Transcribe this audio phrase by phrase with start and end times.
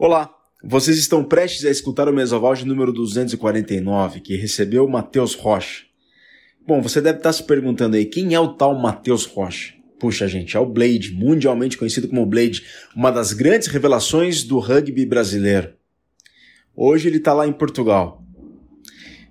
[0.00, 0.32] Olá,
[0.62, 5.86] vocês estão prestes a escutar o Mesoval de número 249, que recebeu Matheus Rocha.
[6.64, 9.74] Bom, você deve estar se perguntando aí, quem é o tal Matheus Rocha?
[9.98, 12.62] Puxa, gente, é o Blade, mundialmente conhecido como Blade,
[12.94, 15.72] uma das grandes revelações do rugby brasileiro.
[16.76, 18.22] Hoje ele está lá em Portugal.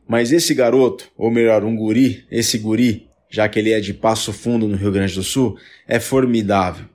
[0.05, 4.33] Mas esse garoto, ou melhor, um guri, esse guri, já que ele é de Passo
[4.33, 5.57] Fundo, no Rio Grande do Sul,
[5.87, 6.87] é formidável.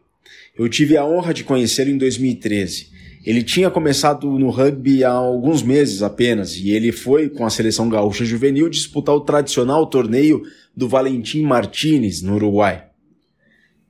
[0.54, 2.92] Eu tive a honra de conhecê-lo em 2013
[3.24, 7.88] ele tinha começado no rugby há alguns meses apenas e ele foi com a seleção
[7.88, 10.42] gaúcha juvenil disputar o tradicional torneio
[10.76, 12.88] do Valentim Martinez no Uruguai.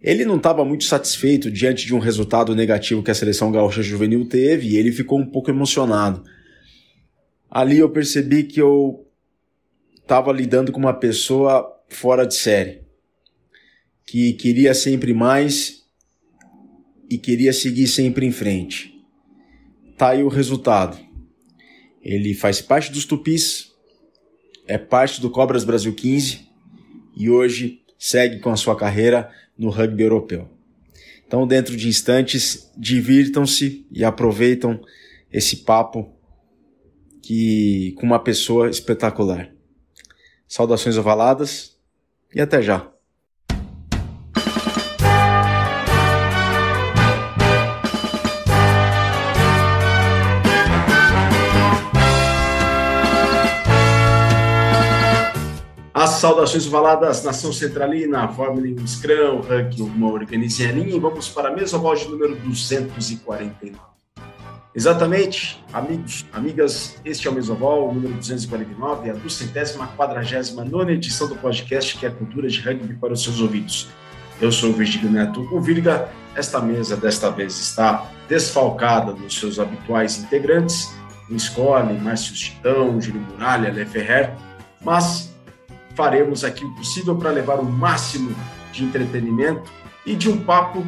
[0.02, 4.26] Ele não estava muito satisfeito diante de um resultado negativo que a seleção gaúcha juvenil
[4.28, 6.24] teve e ele ficou um pouco emocionado.
[7.48, 9.06] Ali eu percebi que eu
[10.02, 12.82] estava lidando com uma pessoa fora de série,
[14.04, 15.84] que queria sempre mais
[17.08, 18.91] e queria seguir sempre em frente.
[20.02, 20.98] Tá aí o resultado.
[22.02, 23.70] Ele faz parte dos Tupis,
[24.66, 26.40] é parte do Cobras Brasil 15
[27.16, 30.50] e hoje segue com a sua carreira no rugby europeu.
[31.24, 34.82] Então, dentro de instantes, divirtam-se e aproveitam
[35.32, 36.12] esse papo
[37.22, 39.52] que com uma pessoa espetacular.
[40.48, 41.78] Saudações ovaladas
[42.34, 42.91] e até já.
[56.22, 61.80] Saudações valadas, Nação Centralina, Fórmula 1 Scrum, Ranking, uma organizinha e vamos para a mesma
[61.80, 63.76] voz número 249.
[64.72, 71.34] Exatamente, amigos, amigas, este é o Mesoval, número 249, a duzentésima, quadragésima nona edição do
[71.34, 73.88] podcast que é a cultura de rugby para os seus ouvidos.
[74.40, 76.08] Eu sou o Virgílio Neto, o Virga.
[76.36, 80.94] Esta mesa desta vez está desfalcada dos seus habituais integrantes,
[81.28, 84.32] o Escolhe, Márcio Chitão, Júlio Muralha, Le Ferrer,
[84.84, 85.31] mas
[85.94, 88.34] faremos aqui o possível para levar o máximo
[88.72, 89.70] de entretenimento
[90.04, 90.84] e de um papo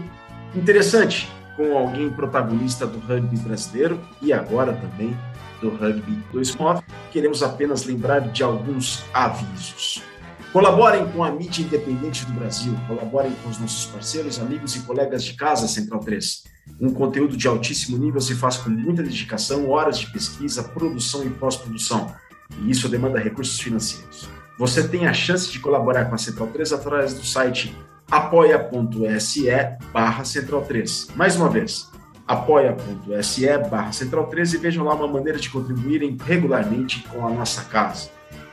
[0.55, 5.17] interessante com alguém protagonista do rugby brasileiro e agora também
[5.61, 6.83] do rugby 2.9.
[7.13, 10.03] Queremos apenas lembrar de alguns avisos.
[10.53, 15.25] Colaborem com a mídia independente do Brasil, colaborem com os nossos parceiros, amigos e colegas
[15.25, 16.45] de casa Central 3.
[16.81, 21.31] Um conteúdo de altíssimo nível se faz com muita dedicação, horas de pesquisa, produção e
[21.31, 22.15] pós-produção.
[22.61, 24.29] E isso demanda recursos financeiros.
[24.59, 27.77] Você tem a chance de colaborar com a Central 3 através do site
[28.11, 29.47] apoia.se
[29.93, 31.09] barra Central 3.
[31.17, 31.91] Mais uma vez,
[32.27, 37.63] apoia.se barra Central 3 e vejam lá uma maneira de contribuírem regularmente com a nossa
[37.65, 38.11] casa.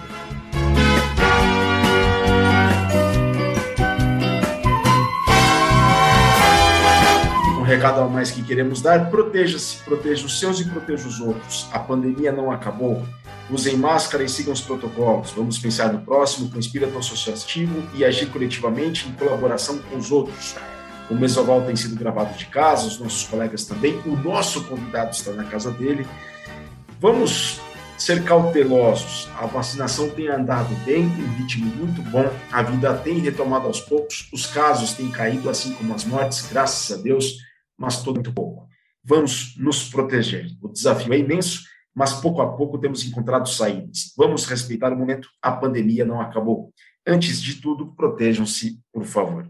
[7.57, 11.67] Um recado a mais que queremos dar: proteja-se, proteja os seus e proteja os outros.
[11.71, 13.03] A pandemia não acabou
[13.49, 15.31] Usem máscara e sigam os protocolos.
[15.31, 20.55] Vamos pensar no próximo com espírito associativo e agir coletivamente em colaboração com os outros.
[21.09, 23.99] O Mesoval tem sido gravado de casa, os nossos colegas também.
[24.05, 26.07] O nosso convidado está na casa dele.
[27.01, 27.59] Vamos
[27.97, 29.27] ser cautelosos.
[29.37, 32.31] A vacinação tem andado bem, em ritmo muito bom.
[32.51, 34.29] A vida tem retomado aos poucos.
[34.31, 37.35] Os casos têm caído, assim como as mortes, graças a Deus,
[37.77, 38.67] mas todo muito pouco.
[39.03, 40.47] Vamos nos proteger.
[40.61, 41.63] O desafio é imenso
[41.93, 44.13] mas pouco a pouco temos encontrado saídas.
[44.17, 46.73] Vamos respeitar o momento, a pandemia não acabou.
[47.05, 49.49] Antes de tudo, protejam-se, por favor.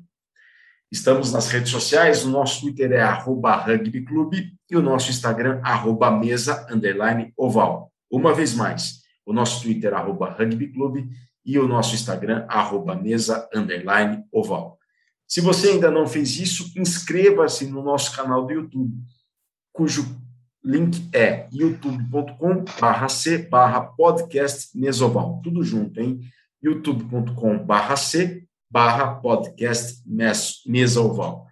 [0.92, 6.12] Estamos nas redes sociais, o nosso Twitter é arroba rugbyclube e o nosso Instagram, arroba
[6.12, 7.92] mesa, underline, oval.
[8.12, 11.10] Uma vez mais, o nosso Twitter, arroba rugbyclube
[11.46, 14.78] e o nosso Instagram, arroba mesa, underline, oval.
[15.26, 18.94] Se você ainda não fez isso, inscreva-se no nosso canal do YouTube,
[19.72, 20.21] cujo
[20.64, 25.42] link é youtube.com barra c barra podcast mesoval.
[25.44, 26.20] Tudo junto, hein?
[26.62, 30.02] youtube.com barra c barra podcast
[30.66, 31.46] mesoval.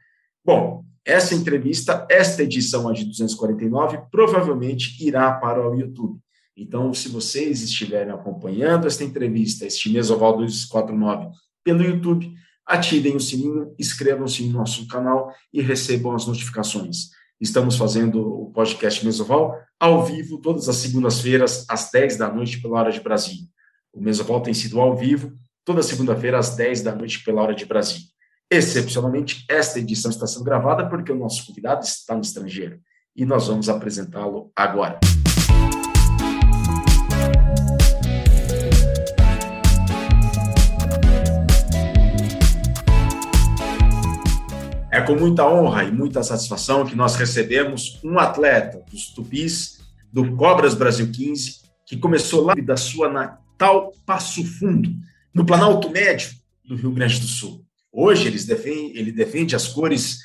[0.45, 6.19] Bom, essa entrevista, esta edição a de 249, provavelmente irá para o YouTube.
[6.56, 11.29] Então, se vocês estiverem acompanhando esta entrevista, este Mesoval 249,
[11.63, 12.31] pelo YouTube,
[12.65, 17.09] ativem o sininho, inscrevam-se no nosso canal e recebam as notificações.
[17.39, 22.80] Estamos fazendo o podcast Mesoval ao vivo, todas as segundas-feiras, às 10 da noite, pela
[22.80, 23.47] hora de Brasília.
[23.94, 25.31] O Mesoval tem sido ao vivo,
[25.63, 28.07] toda segunda-feira, às 10 da noite, pela hora de Brasília.
[28.51, 32.77] Excepcionalmente, esta edição está sendo gravada porque o nosso convidado está no estrangeiro
[33.15, 35.00] e nós vamos apresentá-lo agora.
[45.00, 49.80] É com muita honra e muita satisfação que nós recebemos um atleta dos Tupis,
[50.12, 54.94] do Cobras Brasil 15, que começou lá da sua natal Passo Fundo,
[55.34, 56.31] no Planalto Médio
[56.66, 57.66] do Rio Grande do Sul.
[57.90, 60.18] Hoje ele defende as cores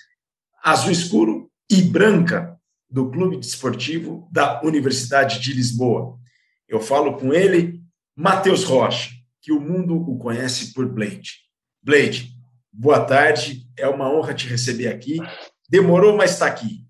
[0.61, 2.59] azul escuro e branca
[2.91, 6.19] do Clube Desportivo da Universidade de Lisboa.
[6.69, 7.81] Eu falo com ele,
[8.17, 9.11] Matheus Rocha,
[9.41, 11.45] que o mundo o conhece por Blade.
[11.81, 12.34] Blade,
[12.75, 15.19] boa tarde, é uma honra te receber aqui.
[15.69, 16.85] Demorou, mas está aqui.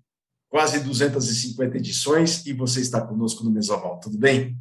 [0.49, 4.57] Quase 250 edições e você está conosco no Mesoval, tudo bem?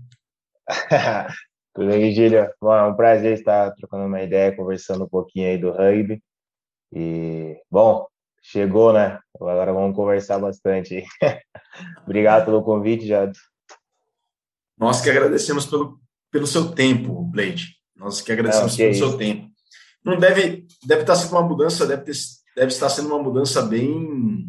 [1.75, 2.53] tudo bem, Vigília?
[2.61, 6.23] Bom, é um prazer estar trocando uma ideia, conversando um pouquinho aí do rugby.
[6.93, 8.07] E, bom,
[8.43, 9.19] chegou, né?
[9.37, 11.05] Agora vamos conversar bastante.
[12.05, 13.33] Obrigado pelo convite, Jado.
[14.77, 16.01] Nós que agradecemos pelo,
[16.31, 17.77] pelo seu tempo, Blade.
[17.97, 19.44] Nós que agradecemos Não, que pelo é seu tempo
[20.05, 22.15] não deve deve estar sendo uma mudança deve ter,
[22.55, 24.47] deve estar sendo uma mudança bem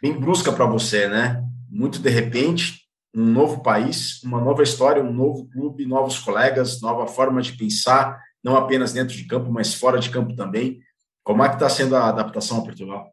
[0.00, 1.44] bem brusca para você né?
[1.68, 2.80] Muito de repente
[3.14, 8.22] um novo país uma nova história um novo clube novos colegas nova forma de pensar
[8.42, 10.80] não apenas dentro de campo mas fora de campo também.
[11.22, 13.12] Como é que está sendo a adaptação a Portugal?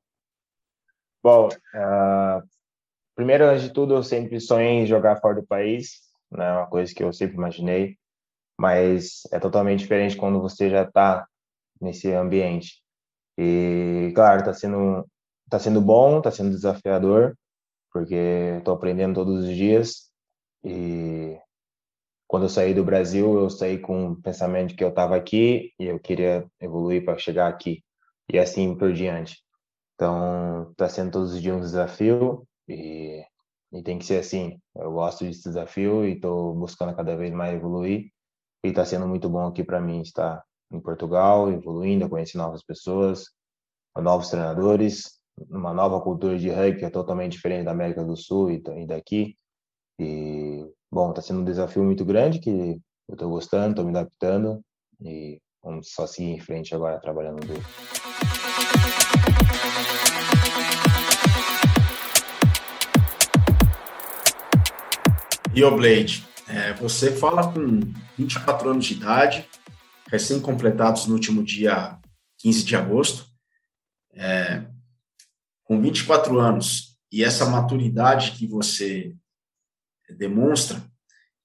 [1.24, 2.48] Bom uh,
[3.16, 6.52] primeiro de tudo eu sempre sonhei em jogar fora do país né?
[6.54, 7.98] Uma coisa que eu sempre imaginei
[8.60, 11.28] mas é totalmente diferente quando você já está
[11.80, 12.82] nesse ambiente.
[13.38, 15.06] E, claro, está sendo,
[15.50, 17.38] tá sendo bom, está sendo desafiador,
[17.92, 18.16] porque
[18.58, 20.12] estou aprendendo todos os dias.
[20.64, 21.40] E
[22.28, 25.72] quando eu saí do Brasil, eu saí com o pensamento de que eu estava aqui
[25.80, 27.84] e eu queria evoluir para chegar aqui.
[28.32, 29.38] E assim por diante.
[29.96, 33.24] Então, está sendo todos os dias um desafio e,
[33.72, 34.60] e tem que ser assim.
[34.76, 38.12] Eu gosto desse desafio e estou buscando cada vez mais evoluir
[38.68, 43.26] e está sendo muito bom aqui para mim estar em Portugal, evoluindo, conhecer novas pessoas,
[43.96, 48.52] novos treinadores, uma nova cultura de rugby que é totalmente diferente da América do Sul
[48.52, 49.38] e daqui.
[50.00, 54.62] E, bom, está sendo um desafio muito grande que eu estou gostando, estou me adaptando
[55.00, 57.62] e vamos só seguir em frente agora trabalhando duro.
[65.56, 67.80] E o Blade, é, você fala com
[68.18, 69.48] 24 anos de idade,
[70.10, 72.00] recém-completados no último dia
[72.40, 73.28] 15 de agosto.
[74.14, 74.66] É,
[75.64, 79.14] com 24 anos e essa maturidade que você
[80.18, 80.82] demonstra,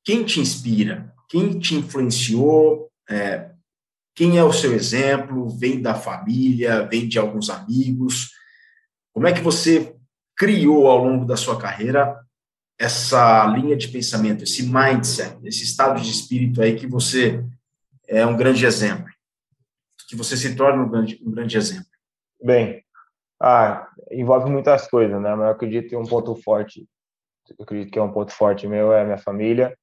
[0.04, 1.12] quem te inspira?
[1.28, 2.90] Quem te influenciou?
[3.08, 3.50] É,
[4.14, 5.49] quem é o seu exemplo?
[5.49, 6.87] Vem da família?
[6.87, 8.31] Vem de alguns amigos?
[9.12, 9.96] Como é que você
[10.37, 12.19] criou ao longo da sua carreira
[12.79, 17.45] essa linha de pensamento, esse mindset, esse estado de espírito aí que você
[18.09, 19.07] é um grande exemplo,
[20.09, 21.87] que você se torna um grande, um grande exemplo?
[22.43, 22.85] Bem,
[23.41, 25.35] ah, envolve muitas coisas, né?
[25.35, 26.87] Mas eu acredito que um ponto forte,
[27.59, 29.77] eu acredito que é um ponto forte meu é a minha família,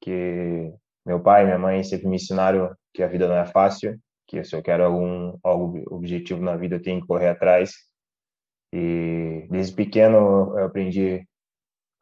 [0.00, 0.72] que
[1.04, 4.42] meu pai e minha mãe sempre me ensinaram que a vida não é fácil, que
[4.42, 7.72] se eu quero algum algo objetivo na vida eu tenho que correr atrás.
[8.72, 11.27] E desde pequeno eu aprendi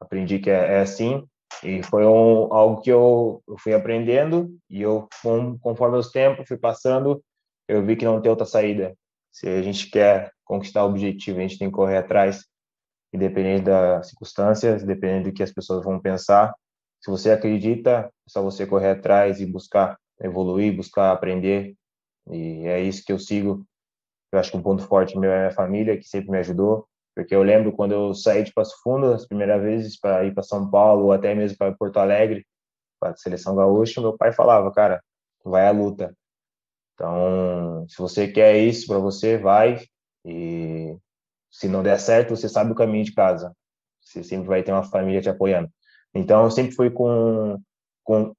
[0.00, 1.26] aprendi que é, é assim
[1.62, 5.08] e foi um, algo que eu, eu, fui aprendendo e eu
[5.60, 7.22] conforme os tempos fui passando
[7.68, 8.96] eu vi que não tem outra saída.
[9.32, 12.44] Se a gente quer conquistar o objetivo a gente tem que correr atrás
[13.12, 16.54] independente das circunstâncias independente do que as pessoas vão pensar.
[17.00, 21.74] Se você acredita é só você correr atrás e buscar evoluir buscar aprender
[22.30, 23.64] e é isso que eu sigo.
[24.32, 26.86] Eu acho que um ponto forte meu é a minha família que sempre me ajudou
[27.16, 30.42] porque eu lembro quando eu saí de Passo Fundo as primeiras vezes para ir para
[30.44, 32.46] São Paulo ou até mesmo para Porto Alegre
[33.00, 35.02] para a seleção gaúcha meu pai falava cara
[35.44, 36.14] vai à luta
[36.96, 39.78] então se você quer isso para você vai.
[40.24, 40.96] E
[41.50, 43.54] se não der certo você sabe o caminho de casa.
[44.00, 45.70] Você sempre vai ter uma família te apoiando.
[46.14, 47.60] Então eu sempre fui com
[48.02, 48.34] com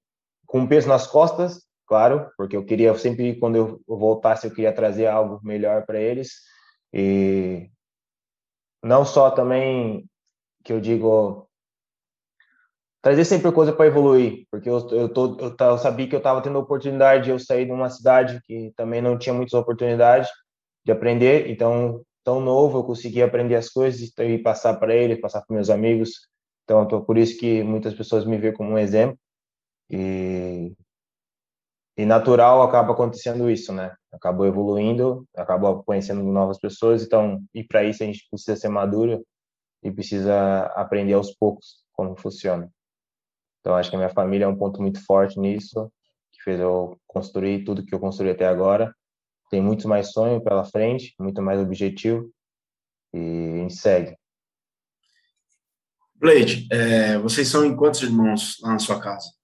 [0.47, 5.07] com peso nas costas claro porque eu queria sempre quando eu voltasse eu queria trazer
[5.07, 6.31] algo melhor para eles.
[6.93, 7.69] E
[8.87, 10.05] não só também
[10.63, 11.47] que eu digo
[13.01, 16.41] trazer sempre coisa para evoluir, porque eu, eu, tô, eu, eu, sabia que eu estava
[16.41, 20.29] tendo a oportunidade de eu sair de uma cidade que também não tinha muitas oportunidades
[20.85, 25.41] de aprender, então tão novo, eu consegui aprender as coisas e passar para ele, passar
[25.41, 26.27] para meus amigos.
[26.65, 29.17] Então, tô, por isso que muitas pessoas me veem como um exemplo.
[29.89, 30.73] E,
[31.97, 33.95] e natural acaba acontecendo isso, né?
[34.11, 37.03] Acabou evoluindo, acabou conhecendo novas pessoas.
[37.03, 39.25] Então, e para isso a gente precisa ser maduro
[39.81, 42.71] e precisa aprender aos poucos como funciona.
[43.61, 45.91] Então, acho que a minha família é um ponto muito forte nisso,
[46.31, 48.95] que fez eu construir tudo que eu construí até agora.
[49.49, 52.31] Tem muito mais sonho pela frente, muito mais objetivo,
[53.11, 54.15] e a gente segue.
[56.13, 59.36] Blade, é, vocês são em quantos irmãos lá na sua casa?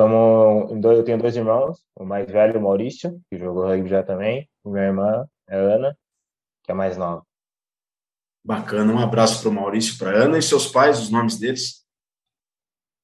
[0.00, 4.48] Somos, eu tenho dois irmãos, o mais velho, o Maurício, que jogou rugby já também,
[4.64, 5.94] e minha irmã a Ana,
[6.62, 7.22] que é mais nova.
[8.42, 11.86] Bacana, um abraço para o Maurício, para Ana e seus pais, os nomes deles?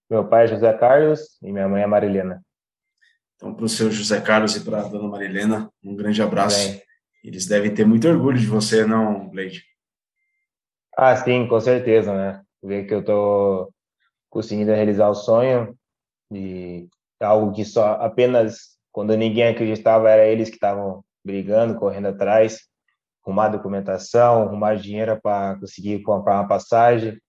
[0.08, 2.42] Meu pai é José Carlos e minha mãe é Marilena.
[3.34, 6.66] Então, para o seu José Carlos e para a dona Marilena, um grande abraço.
[6.66, 6.82] Bem.
[7.22, 9.62] Eles devem ter muito orgulho de você, não, Blade?
[10.96, 12.42] Ah, sim, com certeza, né?
[12.62, 13.70] Ver que eu tô
[14.30, 15.76] conseguindo realizar o sonho
[16.32, 16.88] e
[17.20, 22.60] algo que só apenas quando ninguém acreditava era eles que estavam brigando, correndo atrás,
[23.24, 27.20] arrumar documentação, arrumar dinheiro para conseguir comprar uma passagem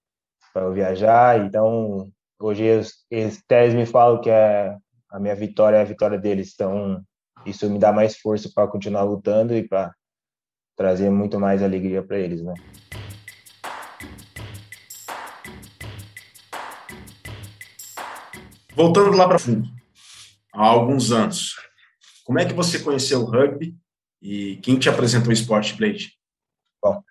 [0.54, 1.46] para eu viajar.
[1.46, 4.77] Então, hoje eles, eles, eles me falam que é
[5.10, 6.51] a minha vitória é a vitória deles.
[6.54, 7.01] Então,
[7.46, 9.94] isso me dá mais força para continuar lutando e para
[10.75, 12.54] trazer muito mais alegria para eles, né?
[18.78, 19.68] Voltando lá para fundo,
[20.54, 21.56] há alguns anos,
[22.24, 23.76] como é que você conheceu o rugby
[24.22, 26.12] e quem te apresentou o esporte, Blade?
[26.80, 27.02] Bom,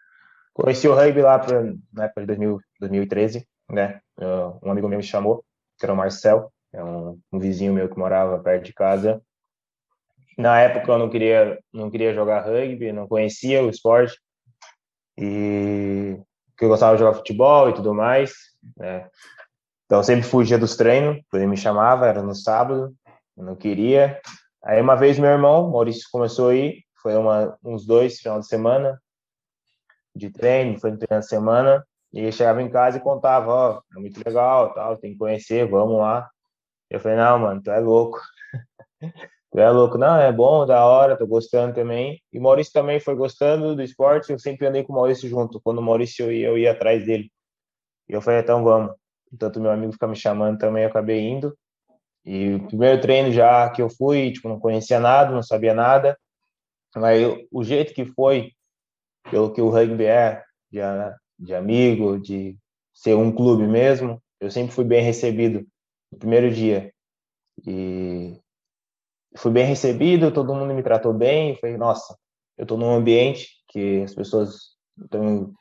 [0.55, 4.01] conheci o rugby lá pra, na época de 2000, 2013, né?
[4.63, 5.45] Um amigo meu me chamou,
[5.77, 9.21] que era o Marcel, é um, um vizinho meu que morava perto de casa.
[10.39, 14.17] Na época eu não queria, não queria jogar rugby, não conhecia o esporte
[15.19, 16.17] e
[16.57, 18.33] que eu gostava de jogar futebol e tudo mais,
[18.77, 19.11] né?
[19.87, 22.95] Então sempre fugia dos treinos, ele me chamava, era no sábado,
[23.37, 24.21] eu não queria.
[24.65, 28.47] Aí uma vez meu irmão, Maurício, começou a ir, foi uma, uns dois final de
[28.47, 29.01] semana
[30.17, 33.79] de treino, foi no treino de semana, e ele chegava em casa e contava, ó,
[33.79, 36.29] oh, é muito legal, tal, tem que conhecer, vamos lá.
[36.89, 38.21] Eu falei, não, mano, tu é louco.
[39.53, 39.99] tu é louco.
[39.99, 42.23] Não, é bom, da hora, tô gostando também.
[42.33, 45.61] E Maurício também foi gostando do esporte, eu sempre andei com o Maurício junto.
[45.61, 47.31] Quando o Maurício ia, eu ia atrás dele.
[48.09, 48.95] E eu falei, então vamos.
[49.37, 51.57] Tanto meu amigo fica me chamando também, eu acabei indo.
[52.25, 56.19] E o primeiro treino já que eu fui, tipo, não conhecia nada, não sabia nada.
[56.95, 57.21] Mas
[57.53, 58.53] o jeito que foi,
[59.31, 60.81] pelo que o rugby é, de,
[61.39, 62.57] de amigo, de
[62.93, 65.67] ser um clube mesmo, eu sempre fui bem recebido
[66.11, 66.93] no primeiro dia.
[67.67, 68.41] E
[69.37, 71.57] fui bem recebido, todo mundo me tratou bem.
[71.57, 72.17] Falei, nossa,
[72.57, 74.77] eu estou num ambiente que as pessoas
[75.11, 75.53] tão,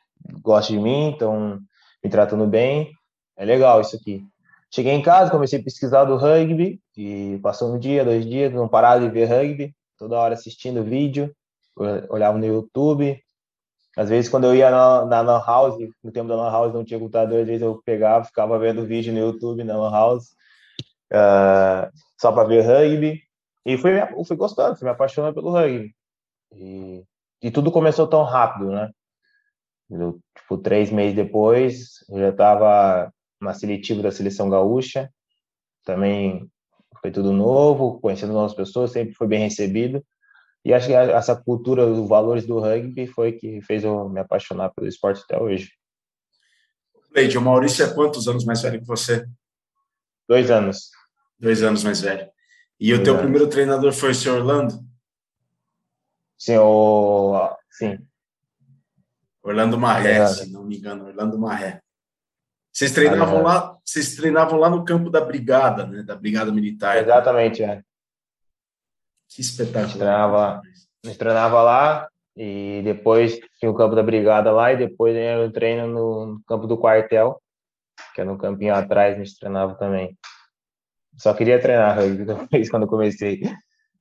[0.42, 1.60] gostam de mim, estão
[2.02, 2.92] me tratando bem.
[3.36, 4.24] É legal isso aqui.
[4.70, 8.68] Cheguei em casa, comecei a pesquisar do rugby e passou um dia, dois dias, não
[8.68, 11.34] parava de ver rugby, toda hora assistindo vídeo,
[12.08, 13.20] olhava no YouTube.
[13.96, 16.84] Às vezes, quando eu ia na, na Lan House, no tempo da Lan House não
[16.84, 20.32] tinha computador, às vezes eu pegava, ficava vendo vídeo no YouTube na Lan House,
[21.12, 21.90] uh,
[22.20, 23.22] só para ver rugby.
[23.64, 23.92] E fui,
[24.26, 25.94] fui gostando, fui me apaixonando pelo rugby.
[26.52, 27.02] E,
[27.42, 28.90] e tudo começou tão rápido, né?
[29.90, 35.10] Eu, tipo, três meses depois, eu já estava uma seletiva da seleção gaúcha,
[35.84, 36.50] também
[37.00, 40.04] foi tudo novo, conhecendo novas pessoas, sempre foi bem recebido.
[40.64, 44.70] E acho que essa cultura, os valores do rugby foi que fez eu me apaixonar
[44.70, 45.70] pelo esporte até hoje.
[47.14, 49.24] Leide, o Maurício é quantos anos mais velho que você?
[50.28, 50.90] Dois anos.
[51.38, 52.28] Dois anos mais velho.
[52.80, 53.22] E Dois o teu anos.
[53.22, 54.84] primeiro treinador foi o senhor Orlando?
[56.36, 57.56] Sim, o...
[57.70, 57.98] sim.
[59.42, 61.80] Orlando Marré, se não me engano, Orlando Marré.
[62.76, 66.02] Vocês treinavam lá, vocês treinavam lá no campo da brigada, né?
[66.02, 66.98] Da brigada militar.
[66.98, 67.82] Exatamente, é.
[69.30, 69.78] Que espetáculo.
[69.78, 74.74] A gente treinava, a gente treinava lá e depois tinha o campo da brigada lá
[74.74, 77.40] e depois eu treino no campo do quartel,
[78.14, 80.14] que é no campinho atrás, a gente treinava também.
[81.16, 83.40] Só queria treinar depois quando comecei.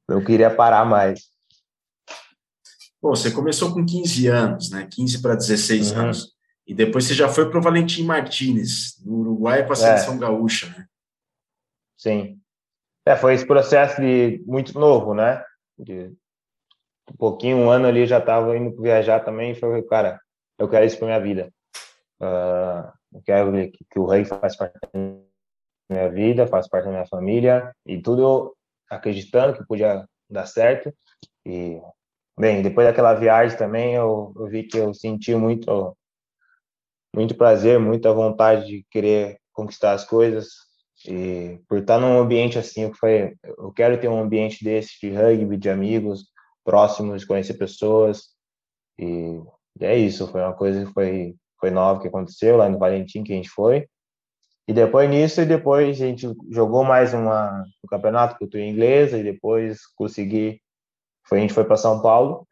[0.06, 1.22] Não queria parar mais.
[3.00, 4.86] Pô, você começou com 15 anos, né?
[4.92, 6.00] 15 para 16 uhum.
[6.00, 6.35] anos.
[6.68, 10.18] E depois você já foi para o Valentim Martinez, no Uruguai, para a seleção é.
[10.18, 10.88] gaúcha, né?
[11.98, 12.40] Sim.
[13.06, 15.44] É, foi esse processo de muito novo, né?
[15.78, 16.12] De
[17.12, 20.20] um pouquinho, um ano ali já estava indo viajar também e falei, cara,
[20.58, 21.54] eu quero isso para minha vida.
[22.20, 24.90] Uh, eu quero que, que o rei faz parte da
[25.88, 28.56] minha vida, faz parte da minha família e tudo
[28.90, 30.92] acreditando que podia dar certo.
[31.46, 31.80] E
[32.38, 35.96] Bem, depois daquela viagem também, eu, eu vi que eu senti muito,
[37.16, 40.48] muito prazer, muita vontade de querer conquistar as coisas.
[41.08, 45.16] E por estar num ambiente assim, eu, foi, eu quero ter um ambiente desse de
[45.16, 46.26] rugby, de amigos
[46.64, 48.24] próximos, de conhecer pessoas.
[49.00, 49.42] E,
[49.80, 53.34] é isso, foi uma coisa que foi, foi nova que aconteceu lá no Valentim, que
[53.34, 53.88] a gente foi.
[54.68, 59.24] E depois nisso, e depois a gente jogou mais uma, um campeonato cultura inglesa, e
[59.24, 60.60] depois consegui
[61.28, 62.48] foi, a gente foi para São Paulo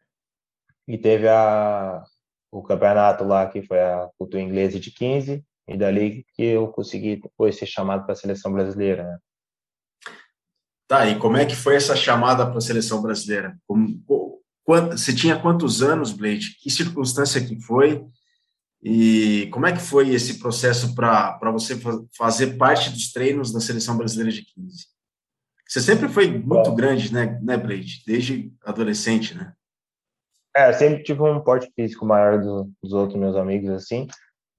[0.86, 2.02] e teve a,
[2.58, 7.16] o campeonato lá que foi a cultura inglesa de 15 e dali que eu consegui
[7.16, 9.02] depois ser chamado para a seleção brasileira.
[9.04, 9.18] Né?
[10.86, 13.58] Tá, e como é que foi essa chamada para a seleção brasileira?
[13.66, 14.00] Como,
[14.62, 16.56] quanto, você tinha quantos anos, Blade?
[16.60, 18.04] Que circunstância que foi?
[18.82, 21.76] E como é que foi esse processo para você
[22.16, 24.86] fazer parte dos treinos da seleção brasileira de 15?
[25.66, 28.02] Você sempre foi muito grande, né, né, Blade?
[28.06, 29.54] Desde adolescente, né?
[30.56, 34.06] É, sempre tive um porte físico maior do, dos outros meus amigos, assim.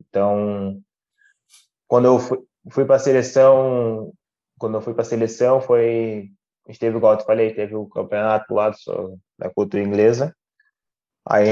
[0.02, 0.82] Então,
[1.88, 4.14] quando eu fui, fui para a seleção,
[4.60, 6.30] quando eu fui para a seleção, foi.
[6.68, 10.36] A gente teve, igual eu falei, teve o campeonato lá do, da cultura inglesa.
[11.28, 11.48] Aí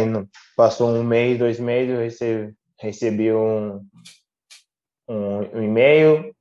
[0.56, 3.86] passou um mês, dois meses, eu recebi, recebi um,
[5.08, 6.36] um, um e-mail,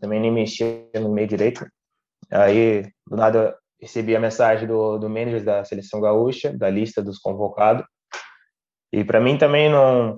[0.00, 1.66] também nem mexia no e-mail direito,
[2.30, 7.18] Aí, do nada, recebi a mensagem do, do manager da seleção gaúcha, da lista dos
[7.18, 7.84] convocados.
[8.92, 10.16] E para mim também não.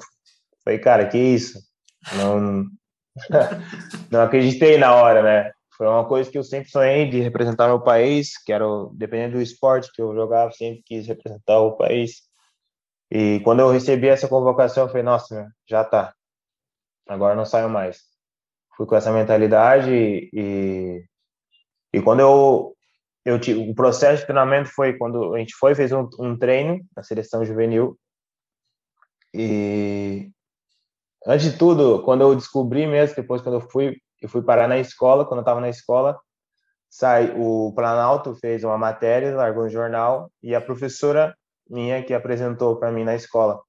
[0.65, 1.59] Falei, cara, que isso?
[2.17, 2.65] Não,
[4.11, 5.53] não acreditei na hora, né?
[5.77, 9.43] Foi uma coisa que eu sempre sonhei de representar meu país, que era, dependendo do
[9.43, 12.23] esporte que eu jogava, sempre quis representar o país.
[13.11, 16.15] E quando eu recebi essa convocação, eu falei, nossa, já tá.
[17.09, 18.03] Agora não saio mais.
[18.77, 21.05] Fui com essa mentalidade e,
[21.93, 22.77] e quando eu
[23.25, 27.03] eu o processo de treinamento foi quando a gente foi fez um, um treino na
[27.03, 27.99] seleção juvenil
[29.35, 30.31] e
[31.27, 34.79] antes de tudo quando eu descobri mesmo depois quando eu fui eu fui parar na
[34.79, 36.19] escola quando eu estava na escola
[36.89, 41.37] sai o Planalto fez uma matéria largou um jornal e a professora
[41.69, 43.61] minha que apresentou para mim na escola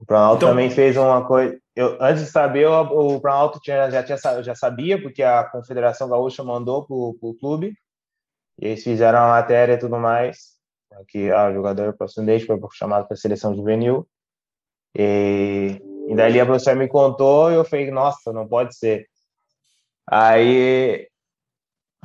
[0.00, 0.48] o Planalto então...
[0.48, 1.58] também fez uma coisa.
[1.76, 6.08] Eu, antes de saber, o, o Planalto tinha, já, tinha, já sabia, porque a Confederação
[6.08, 7.74] Gaúcha mandou para o clube,
[8.60, 10.58] e eles fizeram a matéria e tudo mais,
[11.08, 14.06] que ah, o jogador profissional foi chamado para a seleção juvenil.
[14.94, 19.06] E, e daí a professora me contou e eu falei, nossa, não pode ser.
[20.06, 21.08] Aí,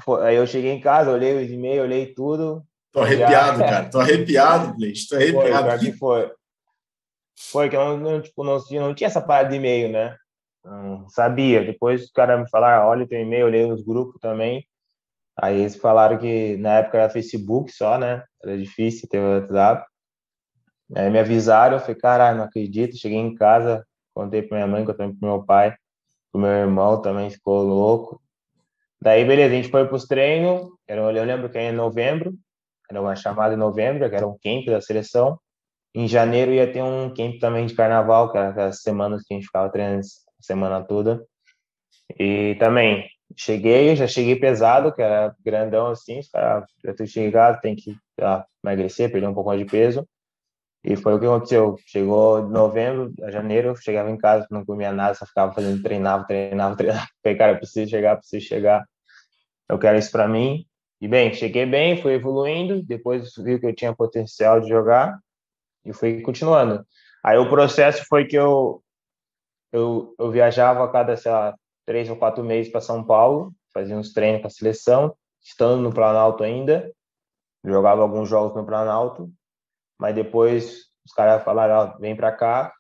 [0.01, 2.63] foi, aí eu cheguei em casa, olhei os e-mails, olhei tudo.
[2.93, 3.65] Tô arrepiado, já...
[3.67, 3.89] cara.
[3.89, 5.09] Tô arrepiado, Gleice.
[5.09, 5.69] Tô arrepiado.
[5.69, 6.31] Foi, que foi.
[7.37, 10.15] Foi que eu não, tipo, não, não tinha essa parada de e-mail, né?
[10.63, 11.65] Não sabia.
[11.65, 14.65] Depois os caras me falaram, olha, tem e-mail, olhei nos grupos também.
[15.37, 18.23] Aí eles falaram que na época era Facebook só, né?
[18.43, 19.85] Era difícil ter o WhatsApp.
[20.95, 22.97] Aí me avisaram, eu falei, caralho, não acredito.
[22.97, 25.75] Cheguei em casa, contei pra minha mãe, contei pro meu pai,
[26.31, 28.21] pro meu irmão também ficou louco.
[29.01, 30.69] Daí, beleza, a gente foi pros treinos.
[30.87, 32.33] Eu lembro que era em novembro,
[32.89, 35.39] era uma chamada em novembro, que era um camp da seleção.
[35.93, 39.37] Em janeiro ia ter um camp também de carnaval, que era aquelas semanas que a
[39.37, 41.25] gente ficava treinando a semana toda.
[42.19, 47.75] E também cheguei, já cheguei pesado, que era grandão assim, cara, já tô chegado, tem
[47.75, 50.07] que ah, emagrecer, perder um pouco mais de peso.
[50.83, 51.75] E foi o que aconteceu.
[51.87, 56.75] Chegou novembro, janeiro, eu chegava em casa, não comia nada, só ficava fazendo, treinava, treinava,
[56.77, 57.07] treinava.
[57.23, 58.85] Falei, cara, eu preciso chegar, preciso chegar.
[59.67, 60.65] Eu quero isso para mim.
[61.01, 65.17] E bem, cheguei bem, fui evoluindo, depois vi que eu tinha potencial de jogar
[65.83, 66.85] e fui continuando.
[67.23, 68.81] Aí o processo foi que eu
[69.71, 71.53] eu, eu viajava a cada, sei lá,
[71.85, 75.93] três ou quatro meses para São Paulo, fazia uns treinos com a seleção, estando no
[75.93, 76.91] Planalto ainda,
[77.63, 79.29] jogava alguns jogos no Planalto,
[79.99, 82.73] mas depois os caras falaram, ó, vem para cá,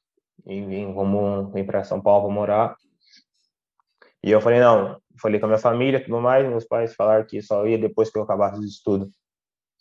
[0.45, 2.75] e vem, vamos, para São Paulo para morar.
[4.23, 7.41] E eu falei, não, falei com a minha família tudo mais, meus pais falaram que
[7.41, 9.09] só ia depois que eu acabasse os estudos.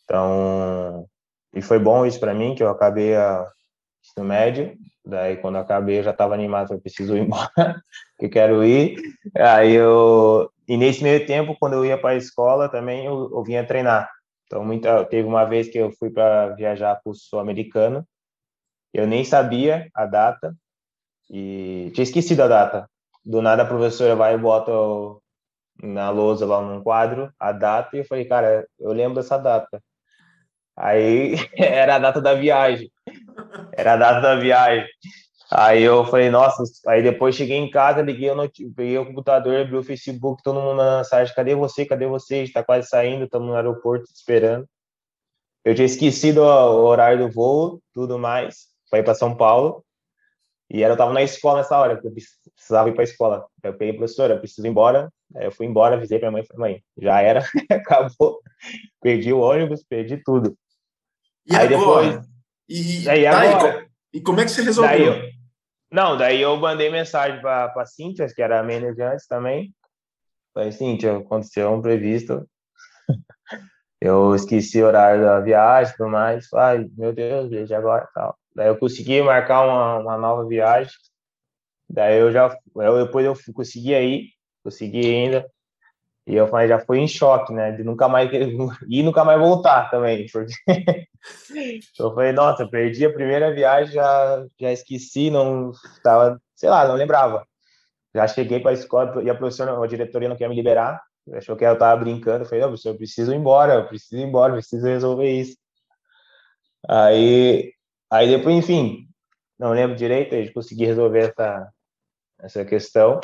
[0.05, 1.09] Então,
[1.55, 3.47] e foi bom isso para mim, que eu acabei a
[4.03, 4.77] ensino médio.
[5.07, 7.51] Daí, quando eu acabei, eu já estava animado, eu preciso ir embora,
[8.19, 8.97] que quero ir.
[9.37, 10.51] Aí eu.
[10.67, 14.11] E nesse meio tempo, quando eu ia para a escola, também eu, eu vinha treinar.
[14.47, 18.07] Então, muita, teve uma vez que eu fui para viajar para o sul-americano,
[18.95, 20.57] eu nem sabia a data
[21.31, 22.89] e tinha esquecido a data.
[23.25, 24.71] Do nada a professora vai e bota
[25.83, 29.83] na lousa lá num quadro a data e eu falei, cara, eu lembro dessa data.
[30.77, 32.91] Aí era a data da viagem.
[33.73, 34.87] Era a data da viagem.
[35.51, 39.77] Aí eu falei, nossa, aí depois cheguei em casa, liguei o, peguei o computador, abri
[39.77, 42.43] o Facebook, todo mundo na mensagem, cadê você, cadê você?
[42.43, 44.67] Está quase saindo, estamos no aeroporto esperando.
[45.65, 49.85] eu tinha esquecido o horário do voo, tudo mais, para ir para São Paulo.
[50.71, 52.13] E era, eu estava na escola nessa hora, eu
[52.57, 53.47] precisava ir para a escola.
[53.63, 55.13] Eu peguei, professora, eu preciso ir embora.
[55.37, 58.41] Aí eu fui embora, avisei para minha mãe, falei, mãe, já era, acabou.
[59.01, 60.57] Perdi o ônibus, perdi tudo.
[61.47, 62.11] E aí agora?
[62.11, 62.34] depois.
[62.69, 65.13] E, aí, tá, agora, e, como é que você resolveu?
[65.13, 65.31] Daí eu,
[65.93, 69.75] não, daí eu mandei mensagem para a Cíntia, que era a manager antes também.
[70.55, 72.49] Falei, Cíntia, aconteceu um previsto.
[74.01, 76.53] eu esqueci o horário da viagem e tudo mais.
[76.55, 78.39] Ai, meu Deus, veja agora tal.
[78.55, 80.93] Daí eu consegui marcar uma, uma nova viagem.
[81.89, 84.29] Daí eu já, eu, depois eu consegui aí,
[84.63, 85.51] consegui ainda.
[86.27, 87.73] E eu falei, já fui em choque, né?
[87.73, 88.31] De nunca mais
[88.89, 90.27] ir nunca mais voltar também.
[90.33, 90.55] Porque
[91.99, 96.95] eu falei, nossa, perdi a primeira viagem, já, já esqueci, não tava, sei lá, não
[96.95, 97.47] lembrava.
[98.15, 101.03] Já cheguei para a escola e a professora, a diretoria não quer me liberar.
[101.33, 102.45] Achou que eu tava brincando.
[102.45, 105.31] Eu falei, não, professor, eu preciso ir embora, eu preciso ir embora, eu preciso resolver
[105.31, 105.57] isso.
[106.89, 107.73] Aí,
[108.11, 109.09] aí depois, enfim,
[109.59, 111.69] não lembro direito, a gente conseguiu resolver essa,
[112.41, 113.21] essa questão.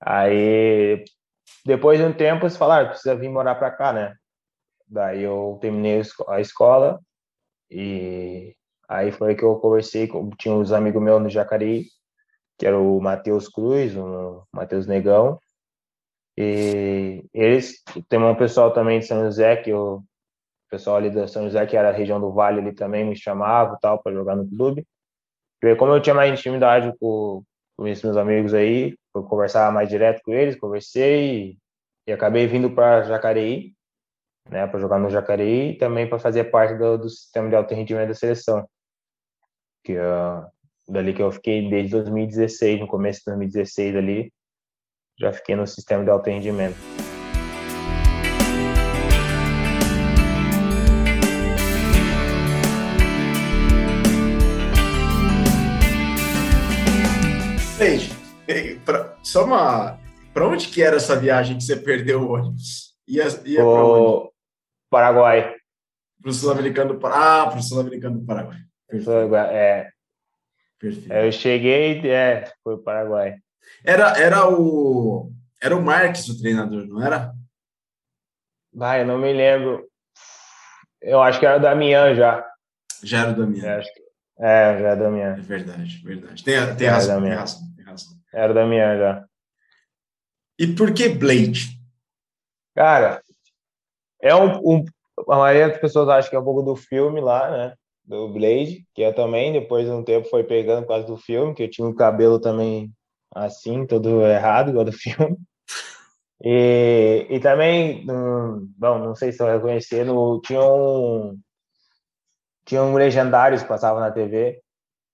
[0.00, 1.04] Aí
[1.64, 4.14] depois de um tempo, eles falaram, ah, precisa vir morar para cá, né?
[4.88, 7.00] Daí eu terminei a escola
[7.70, 8.54] e
[8.88, 11.86] aí foi que eu conversei tinha uns amigos meus no Jacareí,
[12.58, 15.38] que era o Matheus Cruz, o Matheus Negão,
[16.36, 20.02] e eles tem um pessoal também de São José que o
[20.70, 23.78] pessoal ali da São José que era a região do Vale ali também me chamava
[23.80, 24.86] tal para jogar no clube.
[25.78, 27.42] Como eu tinha mais intimidade com,
[27.76, 31.58] com esses meus amigos aí, eu conversava mais direto com eles, conversei e,
[32.08, 33.74] e acabei vindo para Jacareí,
[34.48, 37.74] né, para jogar no Jacareí e também para fazer parte do, do, sistema de alto
[37.74, 38.68] rendimento da seleção.
[39.84, 40.46] Que uh,
[40.88, 44.32] dali que eu fiquei desde 2016, no começo de 2016 ali,
[45.18, 46.76] já fiquei no sistema de alto rendimento.
[59.22, 59.98] Só uma.
[60.32, 62.94] Para onde que era essa viagem que você perdeu o ônibus?
[63.06, 64.30] Ia, ia para onde?
[64.88, 65.54] Paraguai.
[66.20, 67.40] Para o Sul-Americano do Paraguai.
[67.40, 68.58] Ah, para o Sul-Americano do Paraguai.
[68.88, 69.34] Perfeito.
[69.34, 69.90] É.
[70.78, 71.12] Perfeito.
[71.12, 73.36] Eu cheguei, é, foi o Paraguai.
[73.84, 75.30] Era, era o.
[75.62, 77.32] Era o Marques o treinador, não era?
[78.72, 79.86] Vai, eu não me lembro.
[81.02, 82.46] Eu acho que era o Damian já.
[83.02, 83.66] Já era o Damian.
[83.66, 83.80] É,
[84.38, 85.32] é já era o Damian.
[85.32, 86.44] É verdade, verdade.
[86.44, 87.60] Tem, tem, razão, tem razão.
[88.32, 89.24] Era da minha já.
[90.58, 91.80] E por que Blade?
[92.74, 93.22] Cara,
[94.20, 94.84] é um, um,
[95.28, 97.74] A maioria das pessoas acha que é um pouco do filme lá, né?
[98.04, 101.54] Do Blade, que eu também, depois de um tempo, foi pegando por causa do filme,
[101.54, 102.92] que eu tinha o um cabelo também
[103.34, 105.36] assim, todo errado, igual do filme.
[106.42, 111.38] E, e também, um, bom, não sei se eu reconhecer, no, tinha um
[112.66, 114.60] tinha um legendário que passava na TV.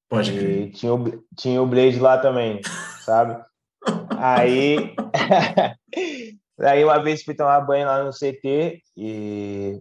[0.08, 0.70] Pode crer.
[0.72, 2.60] tinha o, tinha o Blade lá também
[3.06, 3.40] sabe?
[4.18, 4.94] Aí,
[6.58, 9.80] aí uma vez fui tomar banho lá no CT e,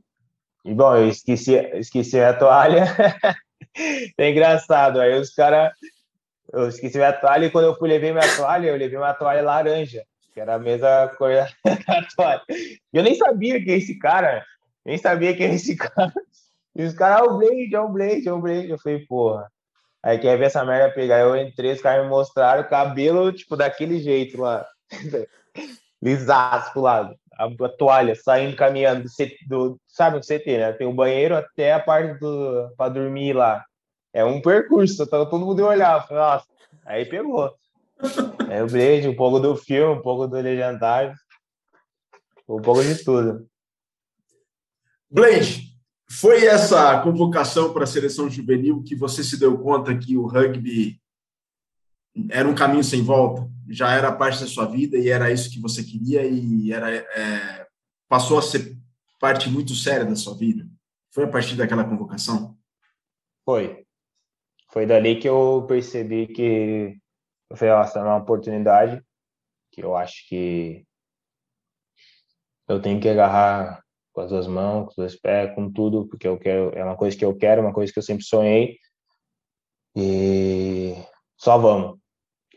[0.64, 2.86] e bom, eu esqueci, esqueci a toalha.
[4.18, 5.02] é engraçado.
[5.02, 5.74] Aí os caras,
[6.54, 9.42] eu esqueci minha toalha e quando eu fui levar minha toalha, eu levei uma toalha
[9.42, 11.32] laranja, que era a mesma cor
[11.66, 12.42] da toalha.
[12.94, 14.46] Eu nem sabia que é esse cara,
[14.86, 16.14] nem sabia que é esse cara.
[16.76, 18.70] E os caras, é o Blade, é o Blade, é o Blade.
[18.70, 19.50] Eu falei, porra.
[20.06, 21.20] Aí quer ver essa merda pegar?
[21.22, 24.64] Eu entrei, os caras me mostraram o cabelo, tipo, daquele jeito lá.
[26.00, 27.16] Lisaço pro lado.
[27.34, 29.10] A, a, toalha saindo, caminhando do,
[29.48, 30.74] do, sabe o CT, né?
[30.74, 33.66] Tem o banheiro até a parte do para dormir lá.
[34.14, 36.06] É um percurso, então todo mundo olhar.
[36.12, 36.46] Nossa,
[36.86, 37.52] aí pegou.
[38.48, 41.16] Aí o Blade, um pouco do filme, um pouco do legendário,
[42.48, 43.48] um pouco de tudo.
[45.10, 45.75] Blade,
[46.16, 51.02] foi essa convocação para a seleção juvenil que você se deu conta que o rugby
[52.30, 53.50] era um caminho sem volta?
[53.70, 57.68] Já era parte da sua vida e era isso que você queria e era é,
[58.08, 58.78] passou a ser
[59.20, 60.68] parte muito séria da sua vida?
[61.12, 62.58] Foi a partir daquela convocação?
[63.44, 63.86] Foi.
[64.72, 66.98] Foi dali que eu percebi que
[67.56, 69.04] foi uma oportunidade
[69.72, 70.86] que eu acho que
[72.68, 73.85] eu tenho que agarrar
[74.16, 76.96] com as duas mãos, com os dois pés, com tudo, porque eu quero, é uma
[76.96, 78.80] coisa que eu quero, uma coisa que eu sempre sonhei.
[79.94, 80.96] E
[81.38, 82.00] só vamos.